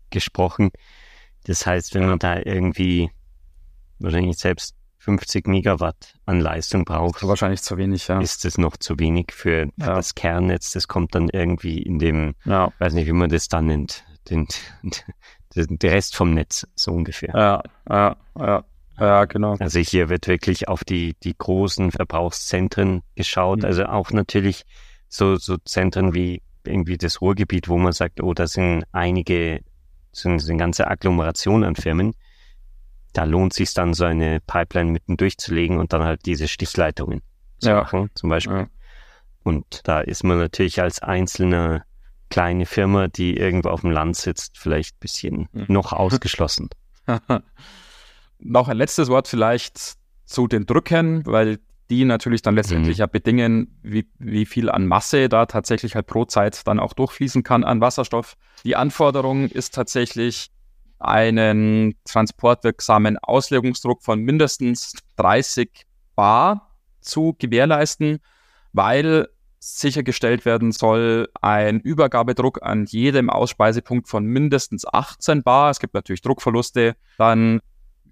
gesprochen. 0.09 0.69
Das 1.45 1.65
heißt, 1.65 1.93
wenn 1.95 2.07
man 2.07 2.19
da 2.19 2.37
irgendwie 2.37 3.09
wahrscheinlich 3.99 4.37
selbst 4.37 4.75
50 4.99 5.47
Megawatt 5.47 6.15
an 6.25 6.39
Leistung 6.41 6.83
braucht, 6.85 7.25
wahrscheinlich 7.25 7.61
zu 7.61 7.77
wenig, 7.77 8.07
ja. 8.07 8.19
Ist 8.19 8.43
es 8.45 8.57
noch 8.57 8.77
zu 8.77 8.99
wenig 8.99 9.31
für, 9.31 9.69
ja. 9.77 9.95
das 9.95 10.13
Kernnetz? 10.13 10.71
Das 10.71 10.87
kommt 10.87 11.15
dann 11.15 11.29
irgendwie 11.29 11.81
in 11.81 11.99
dem, 11.99 12.35
ja. 12.45 12.71
weiß 12.79 12.93
nicht, 12.93 13.07
wie 13.07 13.13
man 13.13 13.29
das 13.29 13.47
dann 13.47 13.67
nennt, 13.67 14.03
den, 14.29 14.47
der 15.55 15.91
Rest 15.91 16.15
vom 16.15 16.33
Netz, 16.33 16.67
so 16.75 16.91
ungefähr. 16.91 17.33
Ja, 17.33 17.63
ja, 17.89 18.15
ja. 18.37 18.63
Ja, 18.99 19.25
genau. 19.25 19.55
Also 19.59 19.79
hier 19.79 20.09
wird 20.09 20.27
wirklich 20.27 20.67
auf 20.67 20.83
die, 20.83 21.15
die 21.23 21.35
großen 21.37 21.91
Verbrauchszentren 21.91 23.01
geschaut. 23.15 23.59
Mhm. 23.59 23.65
Also 23.65 23.85
auch 23.85 24.11
natürlich 24.11 24.65
so, 25.07 25.37
so 25.37 25.57
Zentren 25.57 26.13
wie 26.13 26.41
irgendwie 26.65 26.97
das 26.97 27.21
Ruhrgebiet, 27.21 27.69
wo 27.69 27.77
man 27.77 27.93
sagt, 27.93 28.21
oh, 28.21 28.33
da 28.33 28.47
sind 28.47 28.83
einige, 28.91 29.61
sind, 30.11 30.39
sind 30.39 30.57
ganze 30.57 30.87
Agglomerationen 30.87 31.63
an 31.63 31.75
Firmen. 31.75 32.13
Da 33.13 33.23
lohnt 33.23 33.53
sich 33.53 33.73
dann 33.73 33.93
so 33.93 34.03
eine 34.03 34.39
Pipeline 34.41 34.91
mitten 34.91 35.17
durchzulegen 35.17 35.79
und 35.79 35.93
dann 35.93 36.03
halt 36.03 36.25
diese 36.25 36.47
Stichleitungen 36.47 37.21
zu 37.59 37.69
ja. 37.69 37.75
machen, 37.75 38.09
zum 38.13 38.29
Beispiel. 38.29 38.57
Ja. 38.57 38.67
Und 39.43 39.87
da 39.87 40.01
ist 40.01 40.23
man 40.23 40.37
natürlich 40.37 40.81
als 40.81 41.01
einzelner 41.01 41.85
kleine 42.29 42.65
Firma, 42.65 43.07
die 43.07 43.37
irgendwo 43.37 43.69
auf 43.69 43.81
dem 43.81 43.91
Land 43.91 44.15
sitzt, 44.15 44.57
vielleicht 44.57 44.95
ein 44.95 44.99
bisschen 44.99 45.49
mhm. 45.51 45.65
noch 45.67 45.93
ausgeschlossen. 45.93 46.69
noch 48.39 48.67
ein 48.67 48.77
letztes 48.77 49.09
Wort 49.09 49.27
vielleicht 49.27 49.95
zu 50.25 50.47
den 50.47 50.65
Drücken, 50.65 51.25
weil 51.25 51.59
die 51.89 52.05
natürlich 52.05 52.43
dann 52.43 52.55
letztendlich 52.55 52.97
mhm. 52.97 53.01
ja 53.01 53.07
bedingen, 53.07 53.79
wie, 53.81 54.07
wie 54.19 54.45
viel 54.45 54.69
an 54.69 54.85
Masse 54.85 55.27
da 55.27 55.47
tatsächlich 55.47 55.95
halt 55.95 56.05
pro 56.05 56.25
Zeit 56.25 56.67
dann 56.67 56.79
auch 56.79 56.93
durchfließen 56.93 57.43
kann 57.43 57.63
an 57.63 57.81
Wasserstoff. 57.81 58.37
Die 58.63 58.75
Anforderung 58.75 59.47
ist 59.47 59.73
tatsächlich 59.73 60.51
einen 60.99 61.95
transportwirksamen 62.05 63.17
Auslegungsdruck 63.17 64.03
von 64.03 64.21
mindestens 64.21 64.93
30 65.15 65.85
Bar 66.15 66.75
zu 67.01 67.35
gewährleisten, 67.39 68.19
weil 68.73 69.29
sichergestellt 69.59 70.45
werden 70.45 70.71
soll 70.71 71.27
ein 71.41 71.79
Übergabedruck 71.79 72.63
an 72.63 72.85
jedem 72.85 73.29
Ausspeisepunkt 73.29 74.07
von 74.07 74.25
mindestens 74.25 74.85
18 74.85 75.43
Bar. 75.43 75.69
Es 75.69 75.79
gibt 75.79 75.93
natürlich 75.93 76.21
Druckverluste 76.21 76.95
dann 77.17 77.59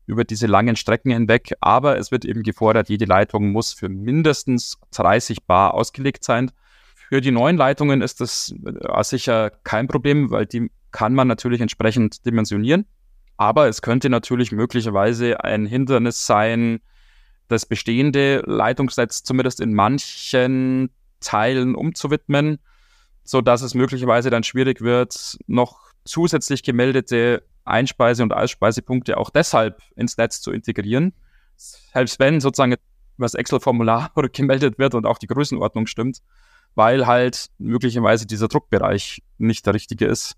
über 0.05 0.23
diese 0.23 0.47
langen 0.47 0.75
Strecken 0.75 1.11
hinweg, 1.11 1.53
aber 1.59 1.97
es 1.97 2.11
wird 2.11 2.25
eben 2.25 2.43
gefordert, 2.43 2.89
jede 2.89 3.05
Leitung 3.05 3.51
muss 3.51 3.73
für 3.73 3.89
mindestens 3.89 4.77
30 4.91 5.43
Bar 5.43 5.73
ausgelegt 5.73 6.23
sein. 6.23 6.51
Für 6.95 7.21
die 7.21 7.31
neuen 7.31 7.57
Leitungen 7.57 8.01
ist 8.01 8.19
das 8.19 8.53
äh, 8.65 9.03
sicher 9.03 9.51
kein 9.63 9.87
Problem, 9.87 10.31
weil 10.31 10.45
die 10.45 10.71
kann 10.91 11.13
man 11.13 11.27
natürlich 11.27 11.61
entsprechend 11.61 12.25
dimensionieren. 12.25 12.85
Aber 13.37 13.67
es 13.67 13.81
könnte 13.81 14.09
natürlich 14.09 14.51
möglicherweise 14.51 15.43
ein 15.43 15.65
Hindernis 15.65 16.25
sein, 16.25 16.79
das 17.47 17.65
bestehende 17.65 18.41
Leitungsnetz 18.45 19.23
zumindest 19.23 19.61
in 19.61 19.73
manchen 19.73 20.89
Teilen 21.19 21.75
umzuwidmen, 21.75 22.59
so 23.23 23.41
dass 23.41 23.61
es 23.61 23.73
möglicherweise 23.73 24.29
dann 24.29 24.43
schwierig 24.43 24.81
wird, 24.81 25.37
noch 25.47 25.79
zusätzlich 26.05 26.63
gemeldete 26.63 27.43
Einspeise- 27.65 28.23
und 28.23 28.33
Ausspeisepunkte 28.33 29.17
auch 29.17 29.29
deshalb 29.29 29.81
ins 29.95 30.17
Netz 30.17 30.41
zu 30.41 30.51
integrieren. 30.51 31.13
Selbst 31.55 32.19
wenn 32.19 32.39
sozusagen 32.39 32.75
das 33.17 33.33
Excel-Formular 33.33 34.11
gemeldet 34.33 34.79
wird 34.79 34.95
und 34.95 35.05
auch 35.05 35.17
die 35.17 35.27
Größenordnung 35.27 35.87
stimmt, 35.87 36.21
weil 36.75 37.07
halt 37.07 37.49
möglicherweise 37.57 38.25
dieser 38.25 38.47
Druckbereich 38.47 39.23
nicht 39.37 39.65
der 39.65 39.73
richtige 39.73 40.05
ist. 40.05 40.35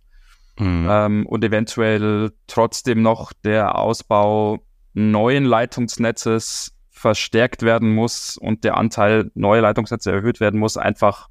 Mhm. 0.57 0.87
Ähm, 0.89 1.25
und 1.25 1.43
eventuell 1.43 2.31
trotzdem 2.47 3.01
noch 3.01 3.33
der 3.43 3.77
Ausbau 3.77 4.65
neuen 4.93 5.45
Leitungsnetzes 5.45 6.73
verstärkt 6.99 7.61
werden 7.61 7.95
muss 7.95 8.37
und 8.37 8.65
der 8.65 8.75
Anteil 8.75 9.31
neuer 9.33 9.61
Leitungssätze 9.61 10.11
erhöht 10.11 10.41
werden 10.41 10.59
muss, 10.59 10.75
einfach 10.75 11.29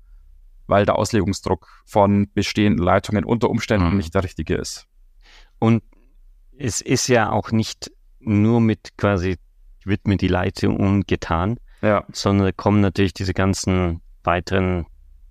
weil 0.66 0.87
der 0.87 0.96
Auslegungsdruck 0.96 1.68
von 1.85 2.31
bestehenden 2.33 2.83
Leitungen 2.83 3.24
unter 3.24 3.50
Umständen 3.50 3.90
mhm. 3.90 3.96
nicht 3.98 4.14
der 4.14 4.24
richtige 4.24 4.54
ist. 4.54 4.87
Und 5.59 5.83
es 6.57 6.81
ist 6.81 7.09
ja 7.09 7.31
auch 7.31 7.50
nicht 7.50 7.90
nur 8.18 8.62
mit 8.62 8.96
quasi 8.96 9.37
wird 9.85 10.07
mir 10.07 10.16
die 10.16 10.28
Leitung 10.28 11.02
getan, 11.07 11.59
ja. 11.83 12.04
sondern 12.12 12.57
kommen 12.57 12.81
natürlich 12.81 13.14
diese 13.14 13.35
ganzen 13.35 14.00
weiteren 14.24 14.87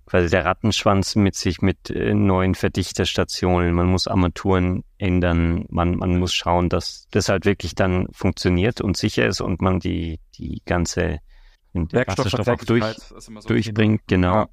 quasi 0.07 0.29
der 0.29 0.45
Rattenschwanz 0.45 1.15
mit 1.15 1.35
sich 1.35 1.61
mit 1.61 1.89
äh, 1.89 2.13
neuen 2.13 2.55
Verdichterstationen. 2.55 3.73
Man 3.73 3.87
muss 3.87 4.07
Armaturen 4.07 4.83
ändern. 4.97 5.65
Man, 5.69 5.97
man 5.97 6.17
muss 6.17 6.33
schauen, 6.33 6.69
dass 6.69 7.07
das 7.11 7.29
halt 7.29 7.45
wirklich 7.45 7.75
dann 7.75 8.07
funktioniert 8.11 8.81
und 8.81 8.97
sicher 8.97 9.27
ist 9.27 9.41
und 9.41 9.61
man 9.61 9.79
die, 9.79 10.19
die 10.37 10.61
ganze 10.65 11.19
Wasserstoff 11.73 12.47
auch 12.47 12.63
durch, 12.63 12.85
so 12.85 13.31
durchbringt. 13.47 14.01
Genau. 14.07 14.33
Ja. 14.33 14.49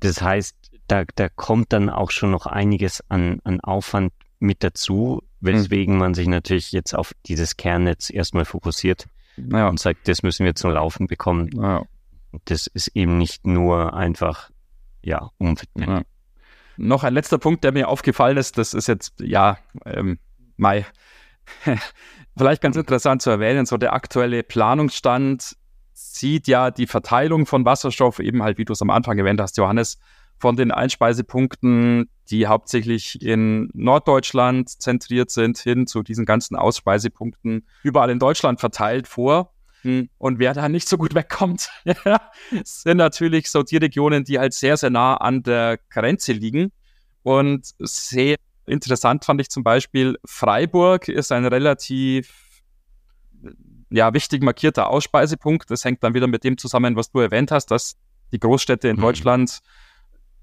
Das 0.00 0.22
heißt, 0.22 0.56
da, 0.86 1.04
da 1.14 1.28
kommt 1.28 1.72
dann 1.72 1.90
auch 1.90 2.10
schon 2.10 2.30
noch 2.30 2.46
einiges 2.46 3.02
an, 3.08 3.40
an 3.44 3.60
Aufwand 3.60 4.12
mit 4.38 4.62
dazu. 4.62 5.22
weswegen 5.40 5.94
mhm. 5.94 6.00
man 6.00 6.14
sich 6.14 6.28
natürlich 6.28 6.72
jetzt 6.72 6.94
auf 6.94 7.14
dieses 7.26 7.56
Kernnetz 7.56 8.10
erstmal 8.10 8.44
fokussiert 8.44 9.06
ja. 9.36 9.68
und 9.68 9.80
sagt, 9.80 10.08
das 10.08 10.22
müssen 10.22 10.46
wir 10.46 10.54
zum 10.54 10.70
Laufen 10.70 11.06
bekommen. 11.06 11.50
Ja. 11.60 11.82
Das 12.44 12.66
ist 12.66 12.88
eben 12.88 13.18
nicht 13.18 13.46
nur 13.46 13.94
einfach, 13.94 14.50
ja, 15.02 15.30
umwidmen. 15.38 15.88
Ja. 15.88 16.02
Noch 16.76 17.04
ein 17.04 17.14
letzter 17.14 17.38
Punkt, 17.38 17.64
der 17.64 17.72
mir 17.72 17.88
aufgefallen 17.88 18.36
ist, 18.36 18.58
das 18.58 18.74
ist 18.74 18.86
jetzt, 18.86 19.20
ja, 19.20 19.58
ähm, 19.84 20.18
Mai, 20.56 20.86
vielleicht 22.36 22.62
ganz 22.62 22.76
interessant 22.76 23.22
zu 23.22 23.30
erwähnen, 23.30 23.66
so 23.66 23.76
der 23.76 23.92
aktuelle 23.92 24.42
Planungsstand 24.42 25.56
sieht 25.92 26.46
ja 26.46 26.70
die 26.70 26.86
Verteilung 26.86 27.46
von 27.46 27.64
Wasserstoff 27.64 28.20
eben 28.20 28.42
halt, 28.42 28.58
wie 28.58 28.64
du 28.64 28.72
es 28.72 28.82
am 28.82 28.90
Anfang 28.90 29.18
erwähnt 29.18 29.40
hast, 29.40 29.56
Johannes, 29.56 29.98
von 30.38 30.56
den 30.56 30.70
Einspeisepunkten, 30.70 32.08
die 32.30 32.46
hauptsächlich 32.46 33.20
in 33.22 33.70
Norddeutschland 33.74 34.68
zentriert 34.68 35.30
sind, 35.30 35.58
hin 35.58 35.86
zu 35.86 36.02
diesen 36.02 36.24
ganzen 36.24 36.54
Ausspeisepunkten 36.56 37.66
überall 37.82 38.10
in 38.10 38.18
Deutschland 38.18 38.60
verteilt 38.60 39.08
vor. 39.08 39.52
Hm. 39.82 40.08
Und 40.18 40.38
wer 40.38 40.54
da 40.54 40.68
nicht 40.68 40.88
so 40.88 40.98
gut 40.98 41.14
wegkommt, 41.14 41.70
sind 42.64 42.96
natürlich 42.96 43.50
so 43.50 43.62
die 43.62 43.76
Regionen, 43.76 44.24
die 44.24 44.38
halt 44.38 44.54
sehr, 44.54 44.76
sehr 44.76 44.90
nah 44.90 45.16
an 45.16 45.42
der 45.42 45.78
Grenze 45.90 46.32
liegen. 46.32 46.72
Und 47.22 47.74
sehr 47.78 48.36
interessant 48.66 49.24
fand 49.24 49.40
ich 49.40 49.50
zum 49.50 49.64
Beispiel, 49.64 50.16
Freiburg 50.24 51.08
ist 51.08 51.32
ein 51.32 51.44
relativ 51.44 52.62
ja, 53.90 54.12
wichtig 54.12 54.42
markierter 54.42 54.88
Ausspeisepunkt. 54.88 55.70
Das 55.70 55.84
hängt 55.84 56.02
dann 56.02 56.14
wieder 56.14 56.26
mit 56.26 56.44
dem 56.44 56.58
zusammen, 56.58 56.96
was 56.96 57.10
du 57.10 57.20
erwähnt 57.20 57.50
hast, 57.50 57.66
dass 57.70 57.96
die 58.32 58.38
Großstädte 58.38 58.88
in 58.88 58.96
mhm. 58.96 59.02
Deutschland 59.02 59.60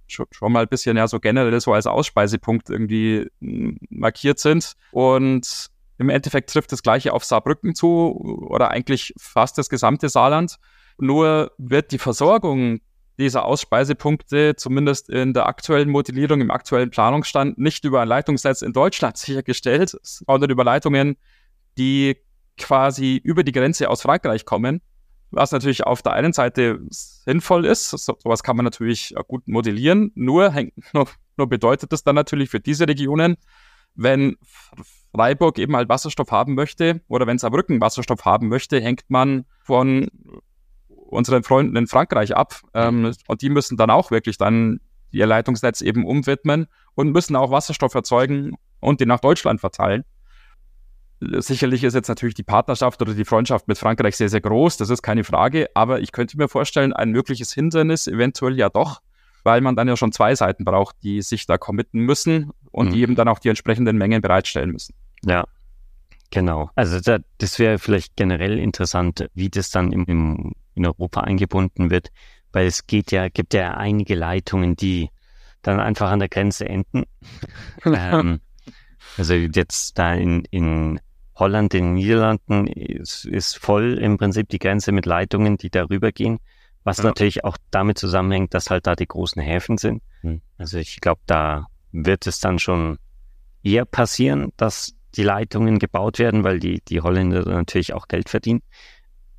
schon, 0.07 0.25
schon 0.31 0.51
mal 0.51 0.63
ein 0.63 0.67
bisschen 0.67 0.97
ja 0.97 1.07
so 1.07 1.19
generell 1.19 1.59
so 1.59 1.73
als 1.73 1.87
Ausspeisepunkt 1.87 2.69
irgendwie 2.69 3.27
hm, 3.41 3.77
markiert 3.89 4.39
sind. 4.39 4.73
Und 4.91 5.67
im 5.97 6.09
Endeffekt 6.09 6.49
trifft 6.49 6.71
das 6.71 6.83
Gleiche 6.83 7.13
auf 7.13 7.23
Saarbrücken 7.23 7.75
zu 7.75 8.47
oder 8.49 8.71
eigentlich 8.71 9.13
fast 9.17 9.57
das 9.57 9.69
gesamte 9.69 10.09
Saarland. 10.09 10.57
Nur 10.97 11.51
wird 11.57 11.91
die 11.91 11.97
Versorgung 11.97 12.79
dieser 13.17 13.45
Ausspeisepunkte 13.45 14.55
zumindest 14.55 15.09
in 15.09 15.33
der 15.33 15.45
aktuellen 15.47 15.89
Modellierung, 15.89 16.41
im 16.41 16.51
aktuellen 16.51 16.89
Planungsstand 16.89 17.57
nicht 17.57 17.85
über 17.85 18.01
ein 18.01 18.07
Leitungsnetz 18.07 18.61
in 18.61 18.73
Deutschland 18.73 19.17
sichergestellt, 19.17 19.97
sondern 20.01 20.49
über 20.49 20.63
Leitungen, 20.63 21.17
die 21.77 22.17
quasi 22.57 23.17
über 23.23 23.43
die 23.43 23.51
Grenze 23.51 23.89
aus 23.89 24.01
Frankreich 24.01 24.45
kommen. 24.45 24.81
Was 25.31 25.51
natürlich 25.51 25.83
auf 25.83 26.01
der 26.01 26.13
einen 26.13 26.33
Seite 26.33 26.79
sinnvoll 26.89 27.65
ist, 27.65 27.89
so, 27.89 27.97
sowas 27.97 28.43
kann 28.43 28.55
man 28.55 28.63
natürlich 28.63 29.13
gut 29.27 29.47
modellieren, 29.47 30.11
nur, 30.15 30.53
nur 30.93 31.49
bedeutet 31.49 31.91
das 31.91 32.03
dann 32.03 32.15
natürlich 32.15 32.49
für 32.49 32.59
diese 32.59 32.87
Regionen, 32.87 33.35
wenn 33.95 34.37
Freiburg 35.15 35.57
eben 35.59 35.75
halt 35.75 35.87
Wasserstoff 35.87 36.31
haben 36.31 36.55
möchte 36.55 37.01
oder 37.07 37.25
wenn 37.25 37.37
Saarbrücken 37.37 37.79
Wasserstoff 37.79 38.25
haben 38.25 38.49
möchte, 38.49 38.81
hängt 38.81 39.05
man 39.07 39.45
von 39.63 40.07
unseren 40.87 41.43
Freunden 41.43 41.75
in 41.77 41.87
Frankreich 41.87 42.35
ab. 42.35 42.59
Ähm, 42.73 43.13
und 43.27 43.41
die 43.41 43.49
müssen 43.49 43.77
dann 43.77 43.89
auch 43.89 44.11
wirklich 44.11 44.37
dann 44.37 44.81
ihr 45.11 45.25
Leitungsnetz 45.25 45.81
eben 45.81 46.05
umwidmen 46.05 46.67
und 46.95 47.11
müssen 47.11 47.35
auch 47.35 47.51
Wasserstoff 47.51 47.93
erzeugen 47.93 48.55
und 48.81 48.99
den 48.99 49.07
nach 49.07 49.21
Deutschland 49.21 49.61
verteilen. 49.61 50.03
Sicherlich 51.21 51.85
ist 51.85 51.93
jetzt 51.93 52.09
natürlich 52.09 52.35
die 52.35 52.43
Partnerschaft 52.43 53.01
oder 53.01 53.13
die 53.13 53.23
Freundschaft 53.23 53.69
mit 53.69 53.77
Frankreich 53.77 54.17
sehr, 54.17 54.27
sehr 54.27 54.41
groß, 54.41 54.75
das 54.75 54.89
ist 54.89 55.01
keine 55.01 55.23
Frage, 55.23 55.69
aber 55.73 56.01
ich 56.01 56.11
könnte 56.11 56.37
mir 56.37 56.49
vorstellen, 56.49 56.91
ein 56.91 57.11
mögliches 57.11 57.53
Hindernis 57.53 58.07
eventuell 58.07 58.57
ja 58.57 58.67
doch, 58.67 58.99
weil 59.45 59.61
man 59.61 59.77
dann 59.77 59.87
ja 59.87 59.95
schon 59.95 60.11
zwei 60.11 60.35
Seiten 60.35 60.65
braucht, 60.65 60.97
die 61.03 61.21
sich 61.21 61.45
da 61.45 61.57
committen 61.57 62.01
müssen 62.01 62.51
und 62.71 62.89
mhm. 62.89 62.91
die 62.91 63.01
eben 63.01 63.15
dann 63.15 63.29
auch 63.29 63.39
die 63.39 63.47
entsprechenden 63.47 63.97
Mengen 63.97 64.21
bereitstellen 64.21 64.71
müssen. 64.71 64.93
Ja, 65.25 65.45
genau. 66.31 66.69
Also 66.75 66.99
da, 66.99 67.19
das 67.39 67.59
wäre 67.59 67.79
vielleicht 67.79 68.15
generell 68.15 68.59
interessant, 68.59 69.27
wie 69.33 69.49
das 69.49 69.71
dann 69.71 69.91
im, 69.91 70.05
im, 70.05 70.53
in 70.75 70.85
Europa 70.85 71.21
eingebunden 71.21 71.89
wird, 71.89 72.11
weil 72.51 72.67
es 72.67 72.87
geht 72.87 73.11
ja, 73.11 73.27
gibt 73.29 73.53
ja 73.53 73.75
einige 73.75 74.15
Leitungen, 74.15 74.75
die 74.75 75.09
dann 75.61 75.79
einfach 75.79 76.11
an 76.11 76.19
der 76.19 76.29
Grenze 76.29 76.69
enden. 76.69 77.05
ähm, 77.85 78.39
also 79.17 79.33
jetzt 79.33 79.97
da 79.97 80.13
in, 80.13 80.45
in 80.51 80.99
Holland, 81.35 81.73
in 81.73 81.85
den 81.85 81.93
Niederlanden 81.95 82.67
ist, 82.67 83.25
ist 83.25 83.57
voll 83.57 83.97
im 83.97 84.17
Prinzip 84.17 84.47
die 84.49 84.59
Grenze 84.59 84.91
mit 84.91 85.05
Leitungen, 85.05 85.57
die 85.57 85.69
darüber 85.69 86.11
gehen. 86.11 86.39
Was 86.83 86.99
ja. 86.99 87.05
natürlich 87.05 87.43
auch 87.43 87.57
damit 87.71 87.97
zusammenhängt, 87.97 88.53
dass 88.53 88.69
halt 88.69 88.85
da 88.85 88.95
die 88.95 89.07
großen 89.07 89.41
Häfen 89.41 89.77
sind. 89.77 90.03
Hm. 90.21 90.41
Also 90.57 90.77
ich 90.77 91.01
glaube, 91.01 91.21
da 91.25 91.67
wird 91.91 92.27
es 92.27 92.39
dann 92.39 92.59
schon 92.59 92.99
eher 93.63 93.85
passieren, 93.85 94.53
dass 94.55 94.94
die 95.15 95.23
Leitungen 95.23 95.79
gebaut 95.79 96.19
werden, 96.19 96.43
weil 96.43 96.59
die, 96.59 96.81
die 96.87 97.01
Holländer 97.01 97.45
natürlich 97.45 97.93
auch 97.93 98.07
Geld 98.07 98.29
verdienen. 98.29 98.61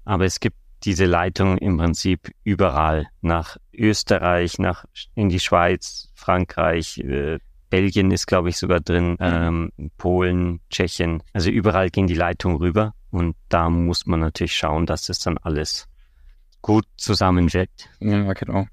Aber 0.05 0.25
es 0.25 0.41
gibt 0.41 0.57
diese 0.85 1.05
Leitung 1.05 1.59
im 1.59 1.79
Prinzip 1.79 2.31
überall 2.45 3.09
nach 3.21 3.57
Österreich, 3.73 4.59
nach 4.59 4.85
in 5.15 5.29
die 5.29 5.41
Schweiz, 5.41 6.11
Frankreich, 6.15 6.99
äh, 6.99 7.39
Belgien 7.71 8.11
ist, 8.11 8.27
glaube 8.27 8.49
ich, 8.49 8.59
sogar 8.59 8.81
drin, 8.81 9.13
mhm. 9.13 9.17
ähm, 9.21 9.73
Polen, 9.99 10.61
Tschechien. 10.71 11.23
Also 11.33 11.51
überall 11.51 11.91
gehen 11.91 12.07
die 12.07 12.15
Leitungen 12.15 12.59
rüber 12.59 12.95
und 13.11 13.37
da 13.49 13.69
muss 13.71 14.07
man 14.07 14.21
natürlich 14.21 14.57
schauen, 14.57 14.87
dass 14.87 15.07
das 15.07 15.19
dann 15.19 15.39
alles 15.39 15.89
gut 16.63 16.87
zusammenwirkt. 16.97 17.89
Ja, 18.01 18.33
genau. 18.33 18.67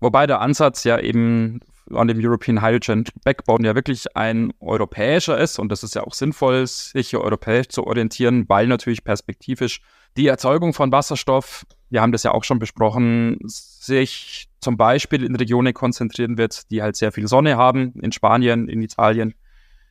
Wobei 0.00 0.26
der 0.26 0.40
Ansatz 0.40 0.84
ja 0.84 0.98
eben 0.98 1.60
an 1.94 2.08
dem 2.08 2.18
European 2.20 2.62
Hydrogen 2.62 3.04
Backbone 3.24 3.66
ja 3.66 3.74
wirklich 3.74 4.16
ein 4.16 4.52
europäischer 4.60 5.38
ist 5.38 5.58
und 5.58 5.70
das 5.70 5.82
ist 5.82 5.94
ja 5.94 6.02
auch 6.02 6.14
sinnvoll, 6.14 6.66
sich 6.66 7.10
hier 7.10 7.20
europäisch 7.20 7.68
zu 7.68 7.86
orientieren, 7.86 8.44
weil 8.48 8.66
natürlich 8.66 9.04
perspektivisch 9.04 9.80
die 10.16 10.26
Erzeugung 10.26 10.72
von 10.72 10.92
Wasserstoff, 10.92 11.66
wir 11.88 12.00
haben 12.02 12.12
das 12.12 12.22
ja 12.22 12.32
auch 12.32 12.44
schon 12.44 12.58
besprochen, 12.58 13.38
sich 13.44 14.48
zum 14.60 14.76
Beispiel 14.76 15.24
in 15.24 15.36
Regionen 15.36 15.74
konzentrieren 15.74 16.38
wird, 16.38 16.70
die 16.70 16.82
halt 16.82 16.96
sehr 16.96 17.12
viel 17.12 17.26
Sonne 17.26 17.56
haben, 17.56 17.94
in 18.00 18.12
Spanien, 18.12 18.68
in 18.68 18.82
Italien. 18.82 19.34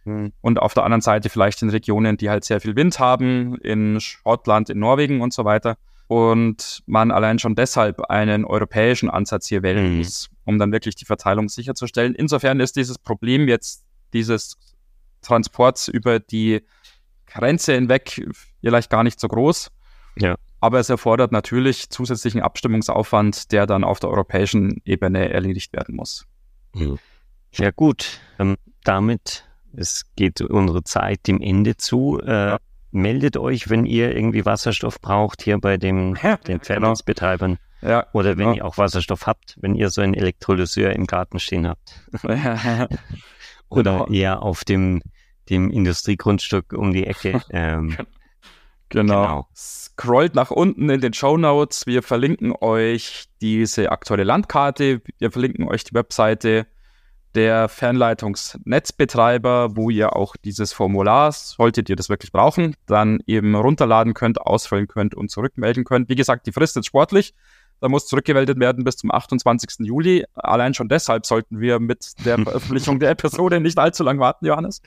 Hm. 0.04 0.32
Und 0.42 0.60
auf 0.60 0.74
der 0.74 0.84
anderen 0.84 1.02
Seite 1.02 1.30
vielleicht 1.30 1.62
in 1.62 1.70
Regionen, 1.70 2.18
die 2.18 2.30
halt 2.30 2.46
sehr 2.46 2.62
viel 2.62 2.76
Wind 2.76 3.00
haben, 3.00 3.58
in 3.58 4.00
Schottland, 4.00 4.70
in 4.70 4.80
Norwegen 4.80 5.22
und 5.22 5.34
so 5.34 5.46
weiter. 5.46 5.78
Und 6.10 6.82
man 6.88 7.12
allein 7.12 7.38
schon 7.38 7.54
deshalb 7.54 8.02
einen 8.10 8.43
europäischen 8.43 9.12
Ansatz 9.12 9.48
hier 9.48 9.62
wählen 9.62 9.91
mhm. 9.91 9.98
muss, 10.00 10.28
um 10.43 10.58
dann 10.58 10.72
wirklich 10.72 10.95
die 10.95 11.06
Verteilung 11.06 11.50
sicherzustellen. 11.50 12.15
Insofern 12.15 12.60
ist 12.60 12.76
dieses 12.78 12.98
Problem 12.98 13.48
jetzt 13.48 13.86
dieses 14.12 14.58
Transports 15.22 15.88
über 15.88 16.19
die 16.19 16.63
Grenze 17.28 17.74
hinweg 17.74 18.28
vielleicht 18.60 18.89
gar 18.89 19.04
nicht 19.04 19.19
so 19.19 19.28
groß. 19.28 19.69
Ja. 20.17 20.36
Aber 20.62 20.80
es 20.80 20.89
erfordert 20.89 21.32
natürlich 21.32 21.91
zusätzlichen 21.91 22.41
Abstimmungsaufwand, 22.41 23.52
der 23.52 23.67
dann 23.67 23.84
auf 23.84 24.00
der 24.00 24.10
europäischen 24.10 24.82
Ebene 24.86 25.30
erledigt 25.30 25.74
werden 25.74 25.95
muss. 25.95 26.26
Mhm. 26.74 26.98
Ja 27.54 27.69
gut, 27.69 28.19
ähm, 28.39 28.58
damit 28.84 29.45
es 29.74 30.06
geht 30.15 30.41
unsere 30.41 30.84
Zeit 30.84 31.28
dem 31.28 31.39
Ende 31.39 31.78
zu. 31.78 32.19
Äh, 32.19 32.32
ja. 32.32 32.58
Meldet 32.91 33.38
euch, 33.38 33.69
wenn 33.69 33.86
ihr 33.86 34.15
irgendwie 34.15 34.45
Wasserstoff 34.45 34.99
braucht, 35.02 35.43
hier 35.43 35.58
bei 35.60 35.78
dem, 35.78 36.15
ja, 36.23 36.38
den 36.38 36.60
Fernnetzbetreibern. 36.60 37.58
Genau. 37.82 37.91
Ja, 37.91 38.08
Oder 38.12 38.38
wenn 38.38 38.49
ja. 38.49 38.54
ihr 38.56 38.65
auch 38.65 38.78
Wasserstoff 38.78 39.25
habt, 39.25 39.56
wenn 39.62 39.73
ihr 39.75 39.89
so 39.89 40.02
einen 40.02 40.13
Elektrolyseur 40.13 40.91
im 40.91 41.06
Garten 41.06 41.39
stehen 41.39 41.67
habt. 41.67 42.02
Oder 43.69 43.91
genau. 43.91 44.08
eher 44.08 44.41
auf 44.41 44.65
dem, 44.65 45.02
dem 45.49 45.71
Industriegrundstück 45.71 46.73
um 46.73 46.93
die 46.93 47.08
Ecke. 47.08 47.41
Ähm, 47.52 47.95
Genau. 48.89 49.21
genau. 49.21 49.47
Scrollt 49.56 50.34
nach 50.34 50.49
unten 50.49 50.89
in 50.89 50.99
den 50.99 51.13
Show 51.13 51.38
Notes. 51.38 51.86
Wir 51.86 52.02
verlinken 52.02 52.54
euch 52.60 53.25
diese 53.39 53.91
aktuelle 53.91 54.23
Landkarte. 54.23 55.02
Wir 55.19 55.32
verlinken 55.32 55.67
euch 55.67 55.84
die 55.84 55.93
Webseite 55.93 56.65
der 57.36 57.70
Fernleitungsnetzbetreiber, 57.70 59.76
wo 59.76 59.89
ihr 59.89 60.15
auch 60.15 60.36
dieses 60.36 60.74
Formular, 60.74 61.32
solltet 61.32 61.89
ihr 61.89 61.96
das 61.96 62.10
wirklich 62.10 62.32
brauchen, 62.32 62.76
dann 62.86 63.20
eben 63.28 63.56
runterladen 63.56 64.13
könnt, 64.13 64.42
ausfüllen 64.42 64.88
könnt 64.88 65.15
und 65.15 65.30
zurückmelden 65.30 65.84
könnt. 65.84 66.10
Wie 66.10 66.15
gesagt, 66.15 66.48
die 66.48 66.52
Frist 66.52 66.78
ist 66.78 66.86
sportlich. 66.86 67.34
Da 67.82 67.88
muss 67.88 68.08
zurückgemeldet 68.08 68.60
werden 68.60 68.84
bis 68.84 68.98
zum 68.98 69.12
28. 69.12 69.80
Juli. 69.80 70.26
Allein 70.34 70.74
schon 70.74 70.89
deshalb 70.89 71.26
sollten 71.26 71.60
wir 71.60 71.80
mit 71.80 72.13
der 72.26 72.38
Veröffentlichung 72.44 73.00
der 73.00 73.12
Episode 73.12 73.62
nicht 73.62 73.78
allzu 73.78 74.04
lang 74.04 74.20
warten, 74.20 74.46
Johannes. 74.46 74.82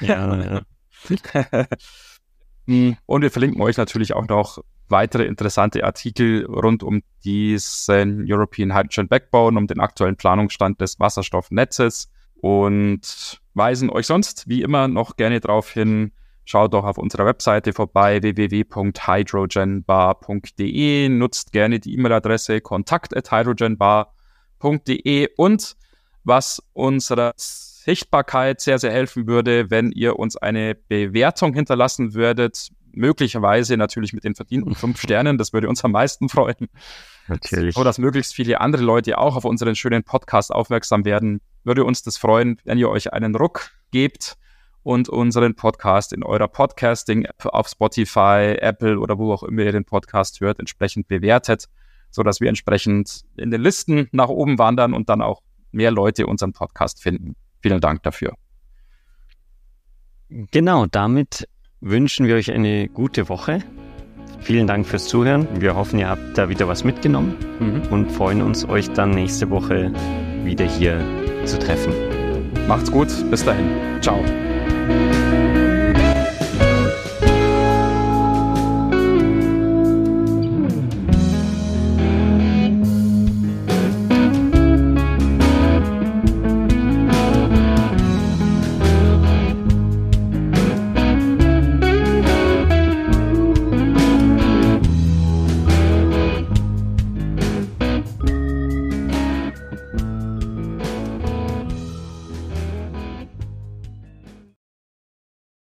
Ja, 0.00 0.42
ja. 0.42 0.60
Hm. 2.68 2.98
Und 3.06 3.22
wir 3.22 3.30
verlinken 3.30 3.62
euch 3.62 3.78
natürlich 3.78 4.12
auch 4.12 4.28
noch 4.28 4.62
weitere 4.90 5.24
interessante 5.24 5.84
Artikel 5.84 6.44
rund 6.46 6.82
um 6.82 7.02
diesen 7.24 8.24
European 8.26 8.74
Hydrogen 8.74 9.08
Backbone, 9.08 9.58
um 9.58 9.66
den 9.66 9.80
aktuellen 9.80 10.16
Planungsstand 10.16 10.80
des 10.80 10.98
Wasserstoffnetzes 11.00 12.10
und 12.40 13.40
weisen 13.54 13.90
euch 13.90 14.06
sonst 14.06 14.48
wie 14.48 14.62
immer 14.62 14.86
noch 14.88 15.16
gerne 15.16 15.40
darauf 15.40 15.70
hin, 15.70 16.12
schaut 16.44 16.72
doch 16.72 16.84
auf 16.84 16.96
unserer 16.98 17.26
Webseite 17.26 17.72
vorbei 17.72 18.22
www.hydrogenbar.de, 18.22 21.08
nutzt 21.08 21.52
gerne 21.52 21.80
die 21.80 21.94
E-Mail-Adresse 21.94 22.60
kontakt@hydrogenbar.de 22.60 25.28
und 25.36 25.76
was 26.24 26.60
unserer 26.72 27.32
Sichtbarkeit 27.36 28.60
sehr, 28.60 28.78
sehr 28.78 28.92
helfen 28.92 29.26
würde, 29.26 29.70
wenn 29.70 29.90
ihr 29.92 30.18
uns 30.18 30.36
eine 30.36 30.74
Bewertung 30.74 31.54
hinterlassen 31.54 32.12
würdet. 32.12 32.68
Möglicherweise 32.92 33.76
natürlich 33.76 34.12
mit 34.12 34.24
den 34.24 34.34
verdienten 34.34 34.74
fünf 34.74 35.00
Sternen. 35.02 35.38
Das 35.38 35.52
würde 35.52 35.68
uns 35.68 35.84
am 35.84 35.92
meisten 35.92 36.28
freuen. 36.28 36.68
Natürlich. 37.28 37.74
So, 37.74 37.84
dass 37.84 37.98
möglichst 37.98 38.34
viele 38.34 38.60
andere 38.60 38.82
Leute 38.82 39.18
auch 39.18 39.36
auf 39.36 39.44
unseren 39.44 39.74
schönen 39.74 40.02
Podcast 40.02 40.52
aufmerksam 40.52 41.04
werden. 41.04 41.40
Würde 41.64 41.84
uns 41.84 42.02
das 42.02 42.16
freuen, 42.16 42.60
wenn 42.64 42.78
ihr 42.78 42.88
euch 42.88 43.12
einen 43.12 43.34
Ruck 43.34 43.70
gebt 43.90 44.36
und 44.82 45.08
unseren 45.08 45.54
Podcast 45.54 46.12
in 46.12 46.22
eurer 46.22 46.48
Podcasting-App 46.48 47.46
auf 47.46 47.68
Spotify, 47.68 48.56
Apple 48.58 48.98
oder 48.98 49.18
wo 49.18 49.32
auch 49.32 49.42
immer 49.42 49.62
ihr 49.62 49.72
den 49.72 49.84
Podcast 49.84 50.40
hört, 50.40 50.58
entsprechend 50.58 51.08
bewertet, 51.08 51.66
sodass 52.10 52.40
wir 52.40 52.48
entsprechend 52.48 53.22
in 53.36 53.50
den 53.50 53.60
Listen 53.60 54.08
nach 54.12 54.28
oben 54.28 54.58
wandern 54.58 54.94
und 54.94 55.08
dann 55.10 55.20
auch 55.20 55.42
mehr 55.72 55.90
Leute 55.90 56.26
unseren 56.26 56.52
Podcast 56.52 57.02
finden. 57.02 57.36
Vielen 57.60 57.80
Dank 57.80 58.02
dafür. 58.02 58.34
Genau, 60.28 60.86
damit 60.86 61.48
wünschen 61.80 62.26
wir 62.26 62.36
euch 62.36 62.52
eine 62.52 62.88
gute 62.88 63.28
Woche. 63.28 63.60
Vielen 64.40 64.66
Dank 64.66 64.86
fürs 64.86 65.06
Zuhören. 65.06 65.46
Wir 65.60 65.74
hoffen, 65.74 65.98
ihr 65.98 66.08
habt 66.08 66.36
da 66.36 66.48
wieder 66.48 66.68
was 66.68 66.84
mitgenommen 66.84 67.36
mhm. 67.58 67.82
und 67.90 68.12
freuen 68.12 68.42
uns, 68.42 68.68
euch 68.68 68.90
dann 68.90 69.10
nächste 69.10 69.50
Woche 69.50 69.92
wieder 70.44 70.64
hier 70.64 71.04
zu 71.44 71.58
treffen. 71.58 71.92
Macht's 72.66 72.90
gut. 72.90 73.08
Bis 73.30 73.44
dahin. 73.44 73.66
Ciao. 74.00 74.22